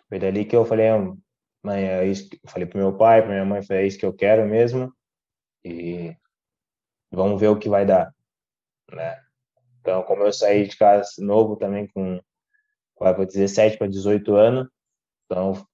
[0.09, 1.13] Foi dali que eu falei, ah,
[1.63, 3.99] mãe, é isso que eu falei pro meu pai, pra minha mãe, foi é isso
[3.99, 4.93] que eu quero mesmo.
[5.65, 6.17] E
[7.11, 8.15] vamos ver o que vai dar,
[8.93, 9.21] né?
[9.81, 12.21] Então, como eu saí de casa novo também com
[12.97, 14.69] para 17 para 18 anos,
[15.25, 15.67] então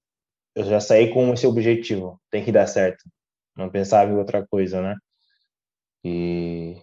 [0.55, 3.03] eu já saí com esse objetivo, tem que dar certo.
[3.55, 4.95] Não pensava em outra coisa, né?
[6.05, 6.77] E,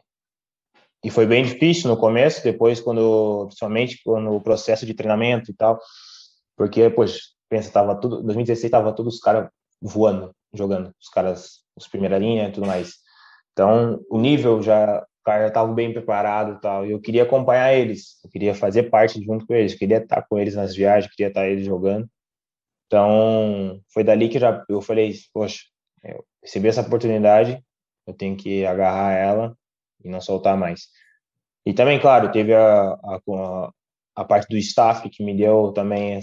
[1.04, 5.78] e foi bem difícil no começo, depois quando, principalmente no processo de treinamento e tal,
[6.56, 9.48] porque, poxa, pensa, tava tudo, 2016 tava todos os caras
[9.80, 12.94] voando, jogando, os caras, os primeira linha e tudo mais.
[13.52, 17.72] Então, o nível já, o cara estava bem preparado e tal, e eu queria acompanhar
[17.72, 21.28] eles, eu queria fazer parte junto com eles, queria estar com eles nas viagens, queria
[21.28, 22.08] estar eles jogando.
[22.86, 25.60] Então, foi dali que já eu falei, poxa,
[26.02, 27.62] eu recebi essa oportunidade,
[28.06, 29.56] eu tenho que agarrar ela
[30.04, 30.88] e não soltar mais.
[31.64, 33.72] E também, claro, teve a, a,
[34.16, 36.20] a parte do staff que me deu também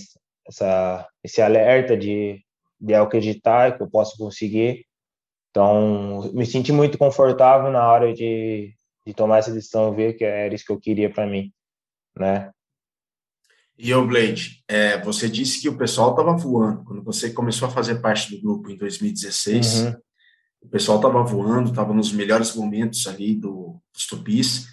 [0.47, 2.43] essa, esse alerta de,
[2.79, 4.85] de acreditar que eu posso conseguir.
[5.51, 8.73] Então, me senti muito confortável na hora de,
[9.05, 11.51] de tomar essa decisão, ver que era isso que eu queria para mim,
[12.17, 12.51] né?
[13.81, 16.83] E o Blade, é, você disse que o pessoal estava voando.
[16.83, 19.95] Quando você começou a fazer parte do grupo em 2016, uhum.
[20.61, 24.67] O pessoal estava voando, estava nos melhores momentos ali do, dos tupis.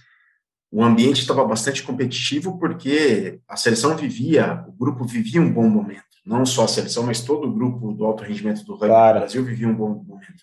[0.70, 6.04] O ambiente estava bastante competitivo porque a seleção vivia, o grupo vivia um bom momento.
[6.24, 9.14] Não só a seleção, mas todo o grupo do alto rendimento do rugby claro.
[9.14, 10.42] do Brasil vivia um bom momento.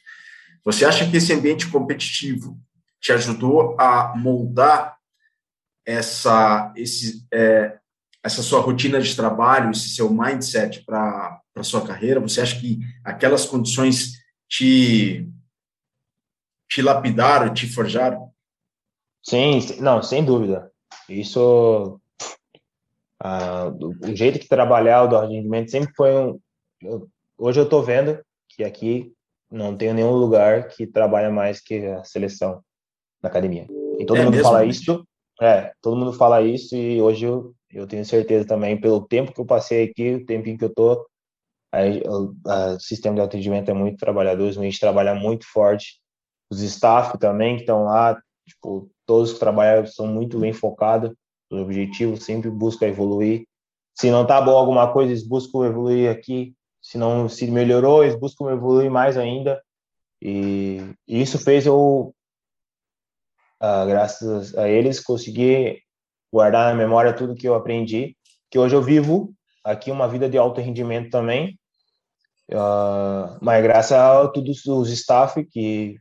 [0.63, 2.57] Você acha que esse ambiente competitivo
[3.01, 4.97] te ajudou a moldar
[5.85, 7.77] essa, esse, é,
[8.23, 12.21] essa sua rotina de trabalho, esse seu mindset para a sua carreira?
[12.21, 14.13] Você acha que aquelas condições
[14.47, 15.27] te,
[16.73, 18.31] te lapidaram, te forjaram?
[19.21, 20.71] Sim, não, sem dúvida.
[21.07, 21.99] Isso,
[23.19, 26.39] ah, o jeito que trabalhar o do rendimento sempre foi um.
[26.81, 27.07] Eu,
[27.37, 29.13] hoje eu estou vendo que aqui
[29.51, 32.63] não tem nenhum lugar que trabalha mais que a seleção
[33.21, 33.67] na academia.
[33.99, 35.05] E todo é mundo fala isso.
[35.39, 39.41] É, todo mundo fala isso e hoje eu eu tenho certeza também, pelo tempo que
[39.41, 41.07] eu passei aqui, o tempo em que eu tô,
[41.71, 45.99] aí, o, a, sistema de atendimento é muito trabalhador, a gente trabalha muito forte.
[46.53, 51.11] Os staff também que estão lá, tipo, todos que trabalham são muito bem focados
[51.49, 53.45] no objetivo, sempre buscam evoluir.
[53.95, 56.53] Se não tá bom alguma coisa, eles buscam evoluir aqui.
[56.81, 59.61] Se não se melhorou, eles buscam evoluir mais ainda.
[60.21, 62.13] E, e isso fez eu,
[63.59, 65.81] ah, graças a eles, conseguir
[66.31, 68.15] guardar na memória tudo que eu aprendi,
[68.49, 71.57] que hoje eu vivo aqui uma vida de alto rendimento também,
[72.51, 75.97] uh, mas graças a todos os staff que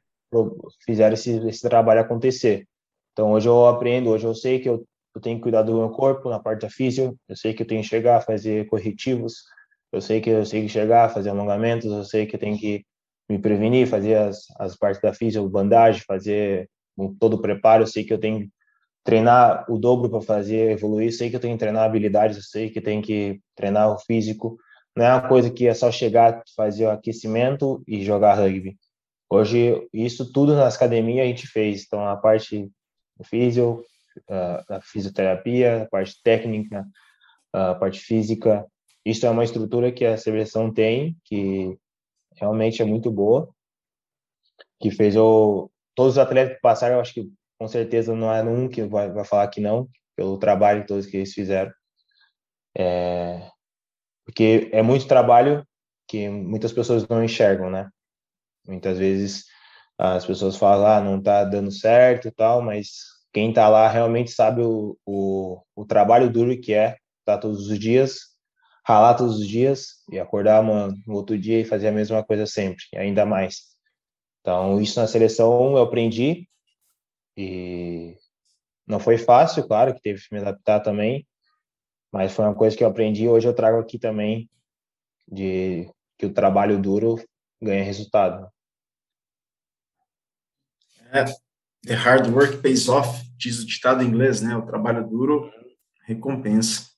[0.84, 2.66] fizeram esse, esse trabalho acontecer.
[3.12, 5.90] Então hoje eu aprendo, hoje eu sei que eu, eu tenho que cuidar do meu
[5.90, 9.44] corpo na parte da física, eu sei que eu tenho que chegar, fazer corretivos,
[9.92, 12.84] eu sei que eu sei que chegar, fazer alongamentos, eu sei que eu tenho que
[13.28, 16.68] me prevenir, fazer as, as partes da física, bandagem, fazer
[17.18, 18.50] todo o preparo, eu sei que eu tenho
[19.04, 21.12] treinar o dobro para fazer evoluir.
[21.12, 24.56] Sei que eu tenho que treinar habilidades, eu sei que tem que treinar o físico.
[24.96, 28.76] Não é uma coisa que é só chegar, fazer o aquecimento e jogar rugby.
[29.34, 31.86] Hoje, isso tudo nas academias a gente fez.
[31.86, 32.70] Então, a parte
[33.24, 33.82] físio,
[34.28, 36.86] a fisioterapia, a parte técnica,
[37.50, 38.66] a parte física.
[39.02, 41.74] Isso é uma estrutura que a seleção tem, que
[42.36, 43.48] realmente é muito boa,
[44.78, 48.42] que fez o, todos os atletas que passaram, eu acho que com certeza não é
[48.42, 51.72] um que vai, vai falar que não, pelo trabalho todos que eles fizeram.
[52.76, 53.48] É,
[54.26, 55.66] porque é muito trabalho
[56.06, 57.88] que muitas pessoas não enxergam, né?
[58.66, 59.44] Muitas vezes
[59.98, 62.90] as pessoas falam, ah, não tá dando certo e tal, mas
[63.32, 67.78] quem tá lá realmente sabe o, o, o trabalho duro que é tá todos os
[67.78, 68.20] dias,
[68.84, 72.84] ralar todos os dias e acordar no outro dia e fazer a mesma coisa sempre,
[72.96, 73.72] ainda mais.
[74.40, 76.48] Então, isso na seleção eu aprendi
[77.36, 78.16] e
[78.86, 81.26] não foi fácil, claro, que teve que me adaptar também,
[82.12, 83.28] mas foi uma coisa que eu aprendi.
[83.28, 84.50] Hoje eu trago aqui também
[85.28, 87.16] de que o trabalho duro
[87.64, 88.50] ganha resultado.
[91.12, 91.24] É,
[91.84, 94.56] the hard work pays off, diz o ditado em inglês, né?
[94.56, 95.52] O trabalho duro
[96.04, 96.90] recompensa.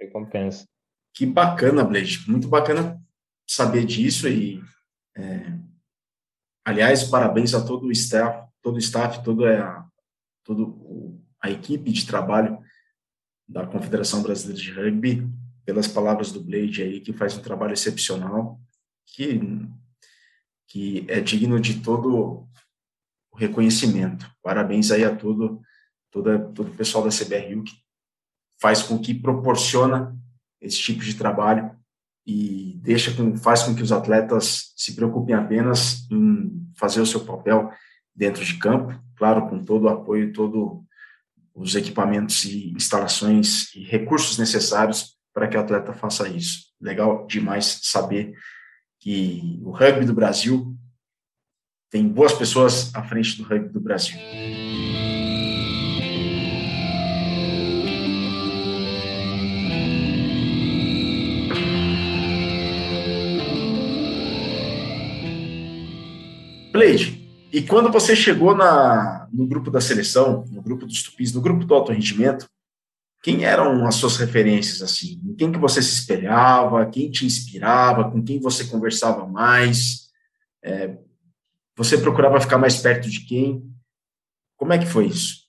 [0.00, 0.68] Recompensa.
[1.14, 2.24] Que bacana, Blade.
[2.28, 3.00] Muito bacana
[3.46, 4.62] saber disso e,
[5.16, 5.58] é,
[6.64, 9.84] aliás, parabéns a todo o staff todo o staff, toda a,
[10.44, 12.58] todo a equipe de trabalho
[13.46, 15.28] da Confederação Brasileira de Rugby,
[15.64, 18.58] pelas palavras do Blade aí, que faz um trabalho excepcional,
[19.06, 19.40] que,
[20.68, 22.48] que é digno de todo
[23.30, 24.30] o reconhecimento.
[24.42, 25.60] Parabéns aí a todo,
[26.10, 27.72] toda, todo o pessoal da CBRU que
[28.60, 30.16] faz com que proporciona
[30.60, 31.74] esse tipo de trabalho
[32.24, 37.24] e deixa com, faz com que os atletas se preocupem apenas em fazer o seu
[37.24, 37.70] papel
[38.14, 40.80] dentro de campo, claro, com todo o apoio, todos
[41.54, 46.72] os equipamentos e instalações e recursos necessários para que o atleta faça isso.
[46.80, 48.34] Legal demais saber
[49.02, 50.76] que o rugby do Brasil
[51.90, 54.16] tem boas pessoas à frente do rugby do Brasil.
[66.70, 71.40] Blade, e quando você chegou na, no grupo da seleção, no grupo dos tupis, no
[71.40, 72.46] grupo do alto rendimento,
[73.22, 75.20] quem eram as suas referências assim?
[75.24, 76.84] Em quem que você se espelhava?
[76.86, 78.10] Quem te inspirava?
[78.10, 80.10] Com quem você conversava mais?
[80.62, 80.96] É,
[81.76, 83.62] você procurava ficar mais perto de quem?
[84.56, 85.42] Como é que foi isso?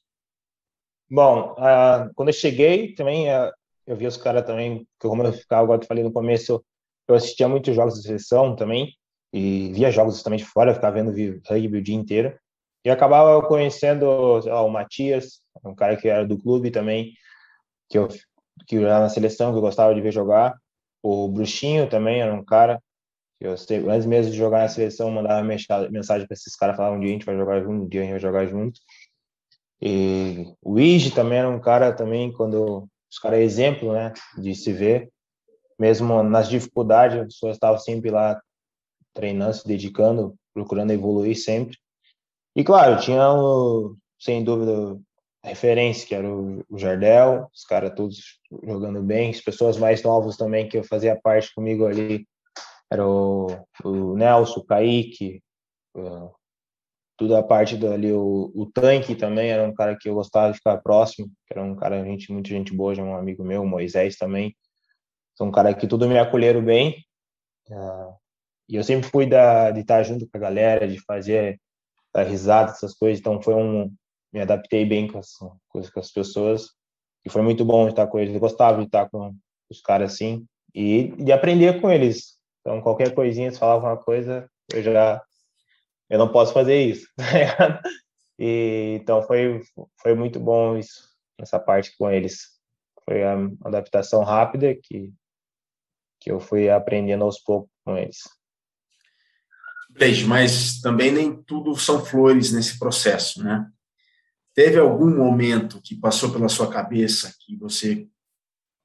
[1.09, 3.51] Bom, uh, quando eu cheguei, também uh,
[3.85, 6.63] eu vi os caras também, como eu ficava, agora eu falei no começo,
[7.07, 8.95] eu assistia muitos jogos de seleção também,
[9.31, 11.11] e via jogos também de fora, ficava vendo
[11.47, 12.37] rugby o dia inteiro.
[12.85, 14.05] E acabava conhecendo
[14.45, 17.13] lá, o Matias, um cara que era do clube também,
[17.93, 18.07] que eu
[18.65, 20.57] que era na seleção, que eu gostava de ver jogar.
[21.03, 22.81] O Bruxinho também era um cara
[23.39, 26.99] que eu antes mesmo de jogar na seleção, mandava mensagem para esses caras, falava um
[26.99, 28.79] dia a gente vai jogar junto, um dia a gente vai jogar junto.
[29.81, 34.55] E o Ige também era um cara também, quando os caras é exemplo, né, de
[34.55, 35.11] se ver,
[35.77, 38.41] mesmo nas dificuldades, as pessoas estavam sempre lá
[39.13, 41.77] treinando, se dedicando, procurando evoluir sempre.
[42.55, 43.27] E claro, tinha,
[44.17, 44.97] sem dúvida,
[45.43, 50.67] referência, que era o Jardel, os caras todos jogando bem, as pessoas mais novas também
[50.67, 52.27] que eu fazia parte comigo ali,
[52.91, 53.47] era o,
[53.83, 55.41] o Nelson, o Kaique,
[57.17, 60.57] tudo a parte dali, o, o Tanque também era um cara que eu gostava de
[60.57, 64.15] ficar próximo, que era um cara, gente, muita gente boa, já um amigo meu, Moisés
[64.15, 64.55] também,
[65.35, 67.03] são um cara que tudo me acolheram bem,
[67.69, 68.13] uh,
[68.69, 71.59] e eu sempre fui da, de estar junto com a galera, de fazer
[72.13, 73.19] dar risada, essas coisas.
[73.19, 73.93] Então foi um.
[74.33, 75.37] Me adaptei bem com as,
[75.69, 76.69] com as pessoas.
[77.25, 78.33] E foi muito bom estar com eles.
[78.33, 79.33] Eu gostava de estar com
[79.69, 80.45] os caras assim.
[80.73, 82.37] E de aprender com eles.
[82.61, 85.21] Então qualquer coisinha, se falava uma coisa, eu já.
[86.09, 87.07] Eu não posso fazer isso.
[87.57, 87.81] Tá
[88.39, 89.61] e, então foi,
[90.01, 92.59] foi muito bom isso, essa parte com eles.
[93.05, 95.13] Foi uma adaptação rápida que,
[96.19, 98.17] que eu fui aprendendo aos poucos com eles.
[99.95, 103.69] Leite, mas também nem tudo são flores nesse processo, né?
[104.53, 108.07] Teve algum momento que passou pela sua cabeça que você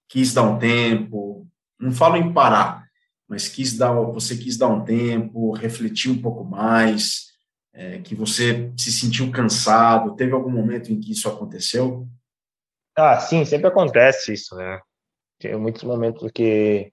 [0.09, 1.46] quis dar um tempo,
[1.78, 2.88] não falo em parar,
[3.28, 7.28] mas quis dar, você quis dar um tempo, refletir um pouco mais,
[7.74, 10.16] é, que você se sentiu cansado?
[10.16, 12.09] Teve algum momento em que isso aconteceu?
[12.96, 14.81] Ah, sim, sempre acontece isso, né?
[15.38, 16.90] Tem muitos momentos que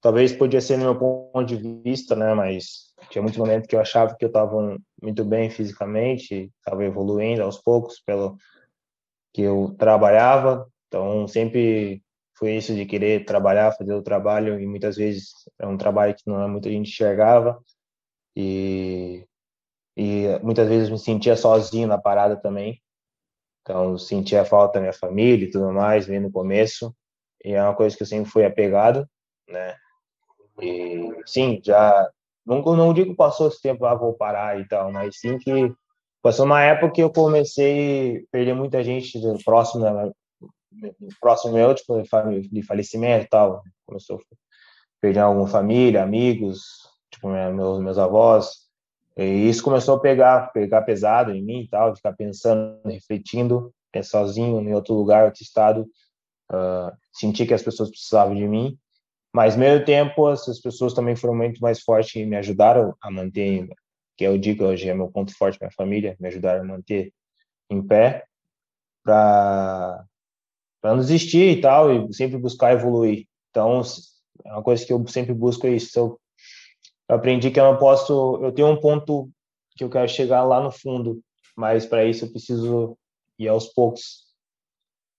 [0.00, 2.34] talvez podia ser no meu ponto de vista, né?
[2.34, 7.42] Mas tinha muitos momentos que eu achava que eu estava muito bem fisicamente, estava evoluindo
[7.42, 8.36] aos poucos pelo
[9.32, 10.70] que eu trabalhava.
[10.88, 12.02] Então, sempre
[12.36, 16.22] foi isso de querer trabalhar, fazer o trabalho, e muitas vezes é um trabalho que
[16.26, 17.62] não é muita gente enxergava.
[18.34, 19.26] E,
[19.96, 22.80] e muitas vezes me sentia sozinho na parada também.
[23.62, 26.94] Então, sentia falta da minha família e tudo mais, vendo no começo.
[27.44, 29.08] E é uma coisa que eu sempre fui apegado,
[29.48, 29.76] né?
[30.60, 32.10] E sim, já
[32.50, 35.72] não, não digo passou esse tempo, ah, vou parar e tal, mas sim que
[36.20, 39.84] passou uma época que eu comecei a perder muita gente próximo,
[41.20, 42.02] próximo meu, tipo,
[42.50, 43.62] de falecimento e tal.
[43.86, 44.20] Começou a
[45.00, 46.60] perder alguma família, amigos,
[47.10, 48.68] tipo, meus, meus avós.
[49.16, 54.60] E isso começou a pegar, pegar pesado em mim e tal, ficar pensando, refletindo, sozinho
[54.60, 55.86] em outro lugar, outro estado.
[56.52, 56.90] Uh,
[57.46, 58.76] que as pessoas precisavam de mim
[59.32, 63.68] mas, meio tempo, essas pessoas também foram muito mais fortes e me ajudaram a manter,
[64.16, 67.12] que eu digo hoje é meu ponto forte, minha família, me ajudaram a manter
[67.70, 68.24] em pé
[69.04, 70.04] para
[70.82, 73.26] não desistir e tal, e sempre buscar evoluir.
[73.50, 73.82] Então,
[74.44, 75.98] é uma coisa que eu sempre busco é isso.
[75.98, 76.20] Eu,
[77.08, 79.30] eu aprendi que eu não posso, eu tenho um ponto
[79.76, 81.22] que eu quero chegar lá no fundo,
[81.56, 82.98] mas para isso eu preciso
[83.38, 84.26] ir aos poucos,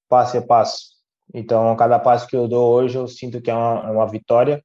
[0.09, 1.00] passo a passo.
[1.33, 4.63] Então, cada passo que eu dou hoje, eu sinto que é uma, uma vitória.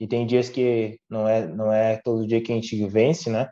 [0.00, 3.48] E tem dias que não é não é todo dia que a gente vence, né?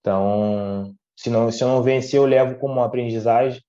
[0.00, 3.60] Então, se não se eu não vencer, eu levo como uma aprendizagem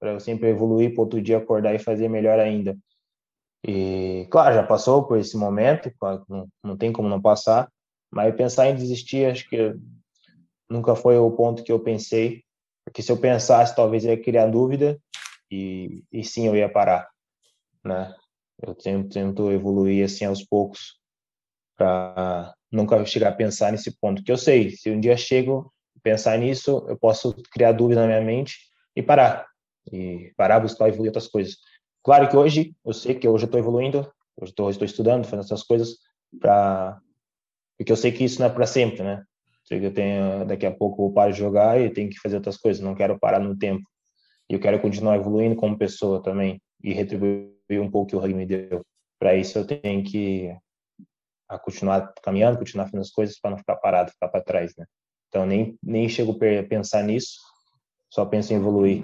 [0.00, 2.76] para eu sempre evoluir, para outro dia acordar e fazer melhor ainda.
[3.64, 5.92] E, claro, já passou por esse momento,
[6.28, 7.70] não, não tem como não passar,
[8.10, 9.76] mas pensar em desistir, acho que
[10.68, 12.42] nunca foi o ponto que eu pensei,
[12.84, 14.98] porque se eu pensasse, talvez eu ia criar dúvida
[15.50, 17.11] e, e sim eu ia parar
[17.84, 18.14] né?
[18.60, 20.98] Eu tento, tento evoluir assim aos poucos
[21.76, 24.22] para nunca chegar a pensar nesse ponto.
[24.22, 28.06] Que eu sei, se um dia chego a pensar nisso, eu posso criar dúvida na
[28.06, 28.56] minha mente
[28.94, 29.46] e parar.
[29.90, 31.56] E parar, buscar evoluir outras coisas.
[32.04, 35.62] Claro que hoje, eu sei que hoje eu estou evoluindo, hoje estou estudando, fazendo essas
[35.62, 35.96] coisas
[36.40, 37.00] para
[37.82, 39.24] porque eu sei que isso não é para sempre, né?
[39.64, 42.36] Sei que eu tenho daqui a pouco eu paro de jogar e tenho que fazer
[42.36, 43.82] outras coisas, não quero parar no tempo.
[44.48, 48.34] E eu quero continuar evoluindo como pessoa também e retribuir um pouco que o rugby
[48.34, 48.82] me deu.
[49.18, 50.54] Para isso eu tenho que
[51.58, 54.86] continuar caminhando, continuar fazendo as coisas para não ficar parado, ficar para trás, né?
[55.28, 57.38] Então nem nem chego a pensar nisso,
[58.10, 59.02] só penso em evoluir.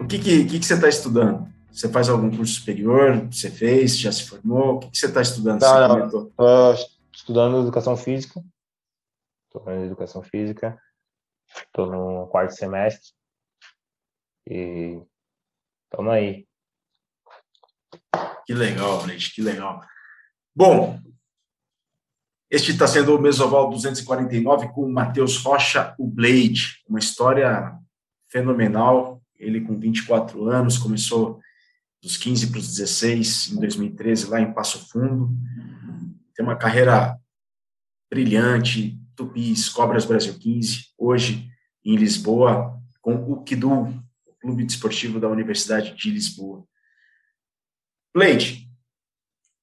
[0.00, 1.53] O que, que, que, que você está estudando?
[1.74, 3.26] Você faz algum curso superior?
[3.32, 3.98] Você fez?
[3.98, 4.76] Já se formou?
[4.76, 5.60] O que, que você está estudando?
[5.60, 6.74] Não, não.
[7.12, 8.40] estudando educação física.
[9.46, 10.80] Estou fazendo educação física.
[11.66, 13.12] Estou no quarto semestre.
[14.48, 15.02] E
[15.84, 16.46] estamos aí.
[18.46, 19.80] Que legal, gente, que legal.
[20.54, 21.00] Bom,
[22.48, 26.84] este está sendo o Mesoval 249 com o Matheus Rocha, o Blade.
[26.88, 27.76] Uma história
[28.28, 29.20] fenomenal.
[29.36, 31.40] Ele, com 24 anos, começou
[32.04, 35.30] dos 15 para os 16, em 2013, lá em Passo Fundo.
[36.34, 37.18] Tem uma carreira
[38.10, 41.50] brilhante, Tupis, Cobras Brasil 15, hoje
[41.82, 43.84] em Lisboa, com o Kidu,
[44.26, 46.66] o Clube Desportivo da Universidade de Lisboa.
[48.14, 48.70] Leite,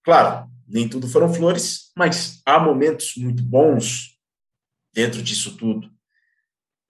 [0.03, 4.19] claro, nem tudo foram flores, mas há momentos muito bons
[4.91, 5.91] dentro disso tudo.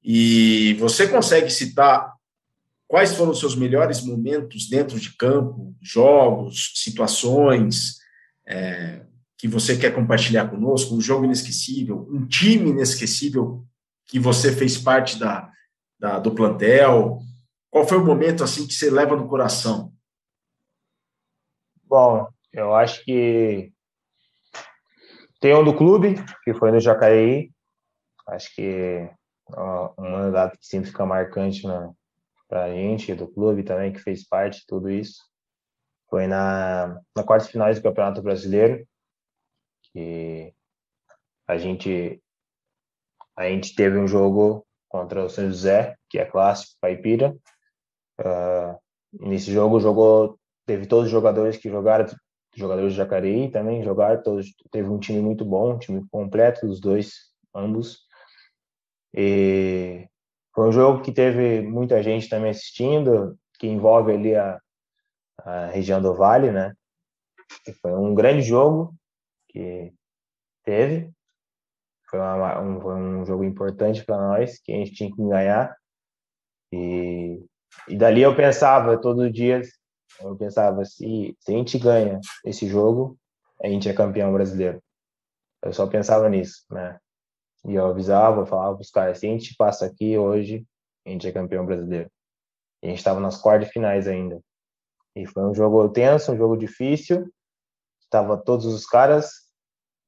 [0.01, 2.10] E você consegue citar
[2.91, 7.99] Quais foram os seus melhores momentos dentro de campo, jogos, situações
[8.45, 9.05] é,
[9.37, 10.93] que você quer compartilhar conosco?
[10.93, 13.65] Um jogo inesquecível, um time inesquecível
[14.07, 15.49] que você fez parte da,
[15.97, 17.21] da, do plantel?
[17.69, 19.93] Qual foi o momento assim que você leva no coração?
[21.85, 23.71] Bom, eu acho que
[25.39, 27.53] tem um do clube, que foi no Jacareí.
[28.27, 29.09] Acho que
[29.53, 31.93] ó, uma que sempre fica marcante na,
[32.51, 35.23] para a gente, do clube também, que fez parte de tudo isso.
[36.09, 38.85] Foi na, na quarta final do Campeonato Brasileiro,
[39.83, 40.53] que
[41.47, 42.21] a gente,
[43.37, 47.33] a gente teve um jogo contra o São José, que é clássico, Caipira.
[48.19, 48.77] Uh,
[49.29, 52.05] nesse jogo, jogou, teve todos os jogadores que jogaram,
[52.53, 56.81] jogadores de Jacareí também jogaram, todos, teve um time muito bom, um time completo, os
[56.81, 57.13] dois,
[57.55, 58.01] ambos.
[59.13, 60.10] E
[60.53, 64.59] foi um jogo que teve muita gente também assistindo, que envolve ali a,
[65.39, 66.73] a região do Vale, né?
[67.67, 68.93] E foi um grande jogo
[69.49, 69.93] que
[70.63, 71.11] teve.
[72.09, 75.75] Foi, uma, um, um jogo importante para nós, que a gente tinha que ganhar.
[76.73, 77.45] E,
[77.87, 79.61] e dali eu pensava, todo dia,
[80.19, 83.17] eu pensava, se, se a gente ganha esse jogo,
[83.63, 84.81] a gente é campeão brasileiro.
[85.63, 86.99] Eu só pensava nisso, né?
[87.65, 90.65] E eu avisava, falava para os caras, se a gente passa aqui hoje,
[91.05, 92.09] a gente é campeão brasileiro.
[92.81, 94.41] E a gente estava nas quartas finais ainda.
[95.15, 97.31] E foi um jogo tenso, um jogo difícil.
[98.01, 99.31] Estava todos os caras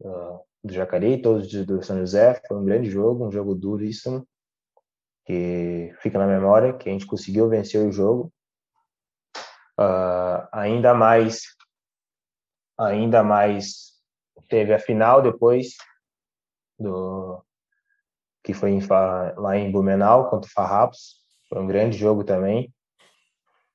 [0.01, 2.41] uh, do Jacareí, todos do São José.
[2.47, 4.27] Foi um grande jogo, um jogo duríssimo,
[5.25, 8.33] que fica na memória, que a gente conseguiu vencer o jogo.
[9.79, 11.43] Uh, ainda mais,
[12.77, 13.93] ainda mais,
[14.47, 15.75] teve a final depois,
[16.79, 17.43] do
[18.43, 18.79] que foi em,
[19.37, 21.21] lá em Blumenau contra o Farrapos.
[21.49, 22.73] Foi um grande jogo também.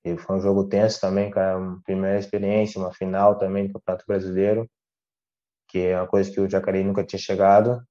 [0.05, 4.05] E foi um jogo tenso também, cara, uma primeira experiência, uma final também do Campeonato
[4.07, 4.71] Brasileiro,
[5.69, 7.83] que é uma coisa que o Jacareí nunca tinha chegado.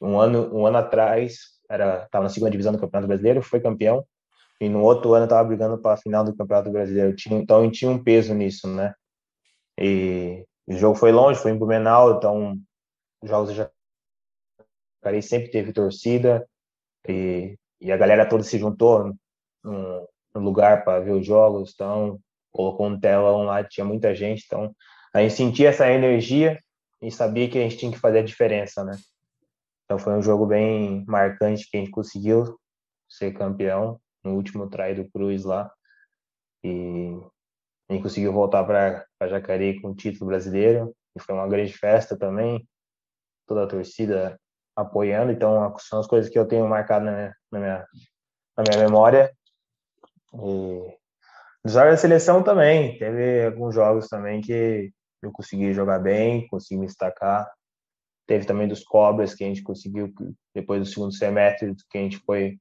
[0.00, 1.38] Um ano, um ano atrás,
[1.68, 4.04] era estava na segunda divisão do Campeonato Brasileiro, foi campeão,
[4.60, 7.14] e no outro ano estava brigando para a final do Campeonato Brasileiro.
[7.16, 8.94] Tinha, então tinha um peso nisso, né?
[9.78, 12.56] E o jogo foi longe, foi em Blumenau, então
[13.22, 13.70] jogos já
[15.00, 16.46] Jacareí sempre teve torcida
[17.08, 19.14] e, e a galera toda se juntou
[19.64, 22.18] no lugar para ver os jogos, então
[22.52, 24.74] colocou um telão lá, tinha muita gente, então
[25.12, 26.58] a gente sentia essa energia
[27.02, 28.96] e sabia que a gente tinha que fazer a diferença, né?
[29.84, 32.58] Então foi um jogo bem marcante que a gente conseguiu
[33.08, 35.70] ser campeão no último try do Cruz lá
[36.62, 37.12] e
[37.88, 42.16] a gente conseguiu voltar para Jacareí com o título brasileiro e foi uma grande festa
[42.16, 42.64] também,
[43.46, 44.39] toda a torcida
[44.80, 47.86] apoiando, então são as coisas que eu tenho marcado na minha, na minha,
[48.56, 49.32] na minha memória.
[50.34, 50.96] E
[51.64, 54.90] jogos da seleção também, teve alguns jogos também que
[55.22, 57.50] eu consegui jogar bem, consegui me destacar.
[58.26, 60.12] Teve também dos Cobras que a gente conseguiu
[60.54, 62.58] depois do segundo semestre que a gente foi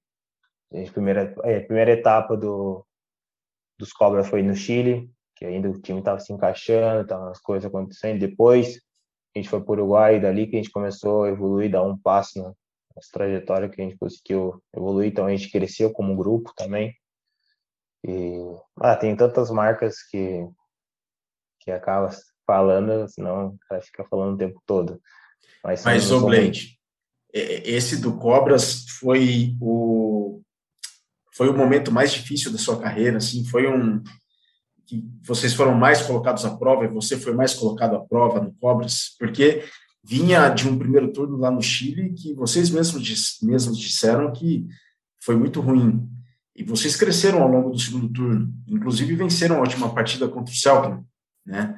[0.72, 2.86] a gente, primeira é, primeira etapa do
[3.78, 7.65] dos Cobras foi no Chile, que ainda o time estava se encaixando, estavam as coisas
[7.65, 8.20] acontecendo.
[8.20, 8.82] Depois
[9.36, 11.97] a gente foi para o Uruguai, dali que a gente começou a evoluir, dar um
[11.97, 12.45] passo na
[12.95, 16.95] nossa trajetória que a gente conseguiu evoluir, então a gente cresceu como grupo também.
[18.05, 18.38] E
[18.80, 20.47] ah, tem tantas marcas que
[21.61, 22.09] que acaba
[22.47, 24.99] falando, senão o cara fica falando o tempo todo.
[25.63, 26.80] Mas, Mas o Blade,
[27.34, 30.41] esse do Cobras foi o
[31.36, 34.03] foi o momento mais difícil da sua carreira, assim, foi um
[34.89, 38.51] que vocês foram mais colocados à prova e você foi mais colocado à prova no
[38.53, 39.63] Cobras, porque
[40.03, 44.67] vinha de um primeiro turno lá no Chile que vocês mesmos, mesmos disseram que
[45.21, 46.09] foi muito ruim.
[46.55, 50.57] E vocês cresceram ao longo do segundo turno, inclusive venceram a última partida contra o
[50.57, 50.99] Celtic,
[51.45, 51.77] né?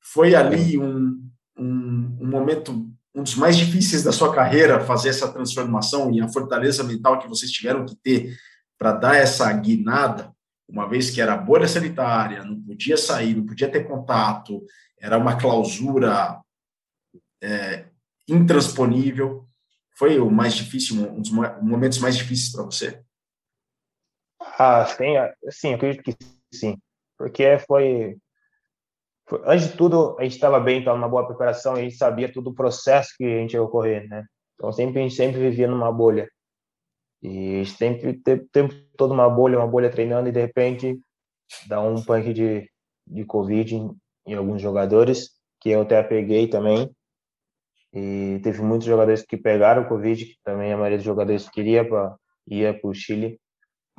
[0.00, 1.20] Foi ali um,
[1.58, 6.28] um, um momento, um dos mais difíceis da sua carreira, fazer essa transformação e a
[6.28, 8.36] fortaleza mental que vocês tiveram que ter
[8.78, 10.31] para dar essa guinada,
[10.72, 14.64] uma vez que era bolha sanitária, não podia sair, não podia ter contato,
[14.98, 16.40] era uma clausura
[17.42, 17.84] é,
[18.26, 19.46] intransponível.
[19.98, 23.04] Foi o mais difícil, um dos momentos mais difíceis para você?
[24.58, 25.14] Ah, sim,
[25.50, 26.16] sim, acredito que
[26.52, 26.78] sim,
[27.18, 28.16] porque foi,
[29.28, 32.32] foi antes de tudo a gente estava bem, estava numa boa preparação, a gente sabia
[32.32, 34.24] todo o processo que a gente ia ocorrer, né?
[34.54, 36.28] Então sempre a gente sempre vivia numa bolha.
[37.22, 38.14] E sempre
[38.52, 41.00] tempo todo uma bolha, uma bolha treinando e de repente
[41.66, 42.70] dá um punk de,
[43.04, 43.90] de Covid em,
[44.24, 45.30] em alguns jogadores,
[45.60, 46.88] que eu até peguei também.
[47.92, 51.84] E teve muitos jogadores que pegaram o Covid, que também a maioria dos jogadores queria
[51.84, 52.14] para
[52.46, 53.40] ir para o Chile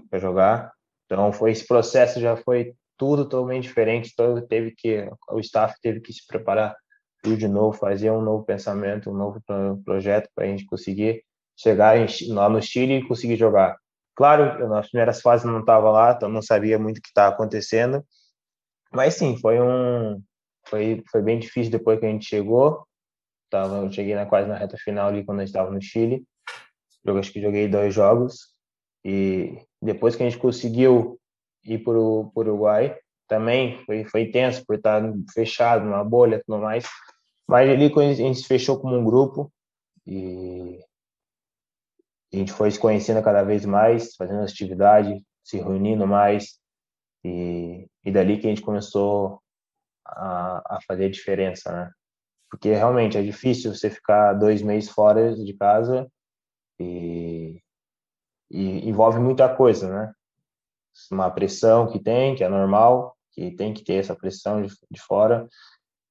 [0.10, 0.72] para jogar.
[1.06, 4.16] Então foi esse processo já foi tudo totalmente diferente.
[4.16, 6.78] Todo teve que o staff teve que se preparar
[7.22, 9.41] tudo de novo, fazer um novo pensamento, um novo
[9.84, 11.26] projeto para a gente conseguir
[11.58, 11.97] chegar
[12.30, 13.78] lá no Chile e conseguir jogar.
[14.16, 18.05] Claro, nas primeiras fases não estava lá, então não sabia muito o que estava acontecendo,
[18.91, 20.22] mas sim, foi um
[20.68, 22.86] foi foi bem difícil depois que a gente chegou.
[23.49, 26.24] Tava, eu cheguei na quase na reta final ali quando a gente estava no Chile.
[27.03, 28.53] Eu acho que joguei dois jogos
[29.03, 31.20] e depois que a gente conseguiu
[31.66, 32.97] ir para o Uruguai,
[33.28, 35.01] também foi foi tenso por estar
[35.34, 36.86] fechado numa bolha tudo mais.
[37.47, 39.51] Mas ali a gente se fechou como um grupo
[40.05, 40.80] e
[42.34, 46.60] a gente foi se conhecendo cada vez mais, fazendo atividade, se reunindo mais,
[47.24, 49.42] e, e dali que a gente começou
[50.06, 51.92] a, a fazer a diferença, né?
[52.50, 56.08] Porque realmente é difícil você ficar dois meses fora de casa
[56.80, 57.62] e,
[58.52, 60.14] e envolve muita coisa, né?
[61.12, 65.02] Uma pressão que tem, que é normal, que tem que ter essa pressão de, de
[65.02, 65.48] fora,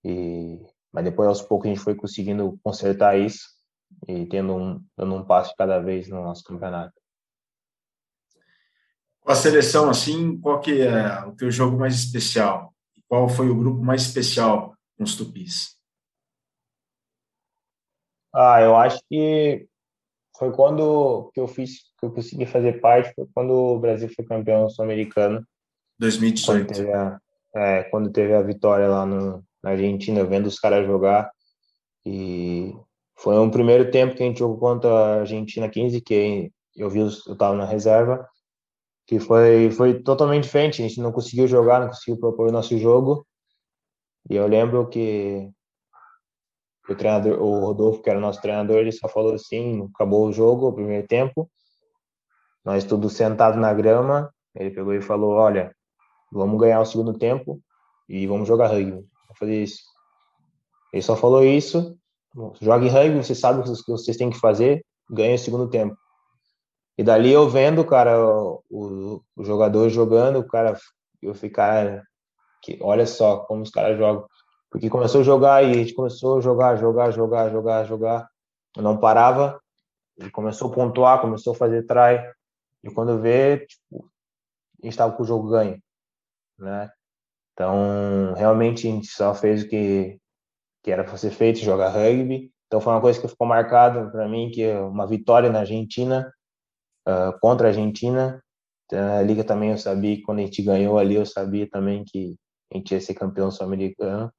[0.05, 0.59] e,
[0.93, 3.62] mas depois aos poucos a gente foi conseguindo consertar isso
[4.09, 6.95] e tendo um, dando um passo cada vez no nosso campeonato.
[9.21, 12.75] Com a seleção, assim, qual que é o teu jogo mais especial?
[13.09, 15.79] Qual foi o grupo mais especial com os Tupis?
[18.35, 19.69] Ah, eu acho que
[20.37, 24.25] foi quando que eu fiz, que eu consegui fazer parte, foi quando o Brasil foi
[24.25, 25.47] campeão sul-americano.
[25.99, 26.67] 2018.
[26.67, 27.21] Quando teve a,
[27.55, 31.31] é, quando teve a vitória lá no, na Argentina, vendo os caras jogar.
[32.05, 32.75] E
[33.23, 36.99] foi um primeiro tempo que a gente jogou contra a Argentina 15, que eu vi,
[36.99, 38.29] eu estava na reserva,
[39.07, 40.83] que foi, foi totalmente diferente.
[40.83, 43.25] A gente não conseguiu jogar, não conseguiu propor o nosso jogo.
[44.29, 45.49] E eu lembro que
[46.89, 50.33] o treinador, o Rodolfo, que era o nosso treinador, ele só falou assim: acabou o
[50.33, 51.49] jogo, o primeiro tempo,
[52.65, 54.35] nós todos sentados na grama.
[54.53, 55.73] Ele pegou e falou: Olha,
[56.33, 57.61] vamos ganhar o segundo tempo
[58.09, 58.99] e vamos jogar rugby.
[58.99, 59.81] Eu falei isso.
[60.93, 61.97] Ele só falou isso
[62.61, 65.97] Jogue rugby, você sabe o que vocês têm que fazer, ganha o segundo tempo.
[66.97, 68.19] E dali eu vendo, cara,
[68.71, 70.77] o, o jogador jogando, o cara,
[71.21, 72.03] eu ficar,
[72.63, 74.27] que, olha só como os caras jogam.
[74.71, 78.29] Porque começou a jogar e a gente começou a jogar, jogar, jogar, jogar, jogar.
[78.77, 79.61] Eu não parava,
[80.19, 82.23] e começou a pontuar, começou a fazer try.
[82.83, 84.11] E quando vê, tipo,
[84.83, 85.81] a gente estava com o jogo ganho,
[86.59, 86.91] né?
[87.53, 90.19] Então, realmente a gente só fez o que
[90.83, 92.53] que era para ser feito, jogar rugby.
[92.67, 96.33] Então foi uma coisa que ficou marcada para mim, que é uma vitória na Argentina,
[97.07, 98.43] uh, contra a Argentina.
[98.87, 102.37] Então, a liga também eu sabia quando a gente ganhou ali, eu sabia também que
[102.73, 104.33] a gente ia ser campeão sul-americano,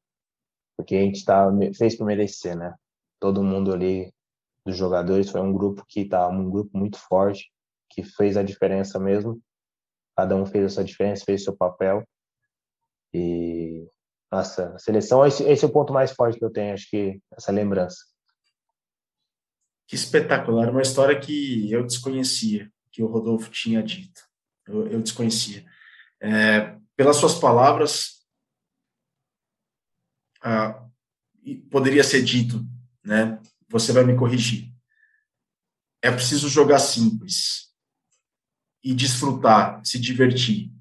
[0.77, 2.73] porque a gente tá, fez por merecer, né?
[3.19, 4.11] Todo mundo ali
[4.65, 7.51] dos jogadores foi um grupo que tá um grupo muito forte,
[7.89, 9.39] que fez a diferença mesmo.
[10.15, 12.03] Cada um fez a sua diferença, fez seu papel.
[13.13, 13.87] E
[14.33, 17.51] nossa, seleção, esse, esse é o ponto mais forte que eu tenho, acho que essa
[17.51, 18.03] lembrança.
[19.87, 24.23] Que espetacular, uma história que eu desconhecia, que o Rodolfo tinha dito.
[24.65, 25.63] Eu, eu desconhecia.
[26.19, 28.25] É, pelas suas palavras,
[30.41, 30.83] ah,
[31.69, 32.65] poderia ser dito,
[33.03, 33.39] né?
[33.69, 34.73] Você vai me corrigir.
[36.01, 37.71] É preciso jogar simples
[38.83, 40.71] e desfrutar, se divertir.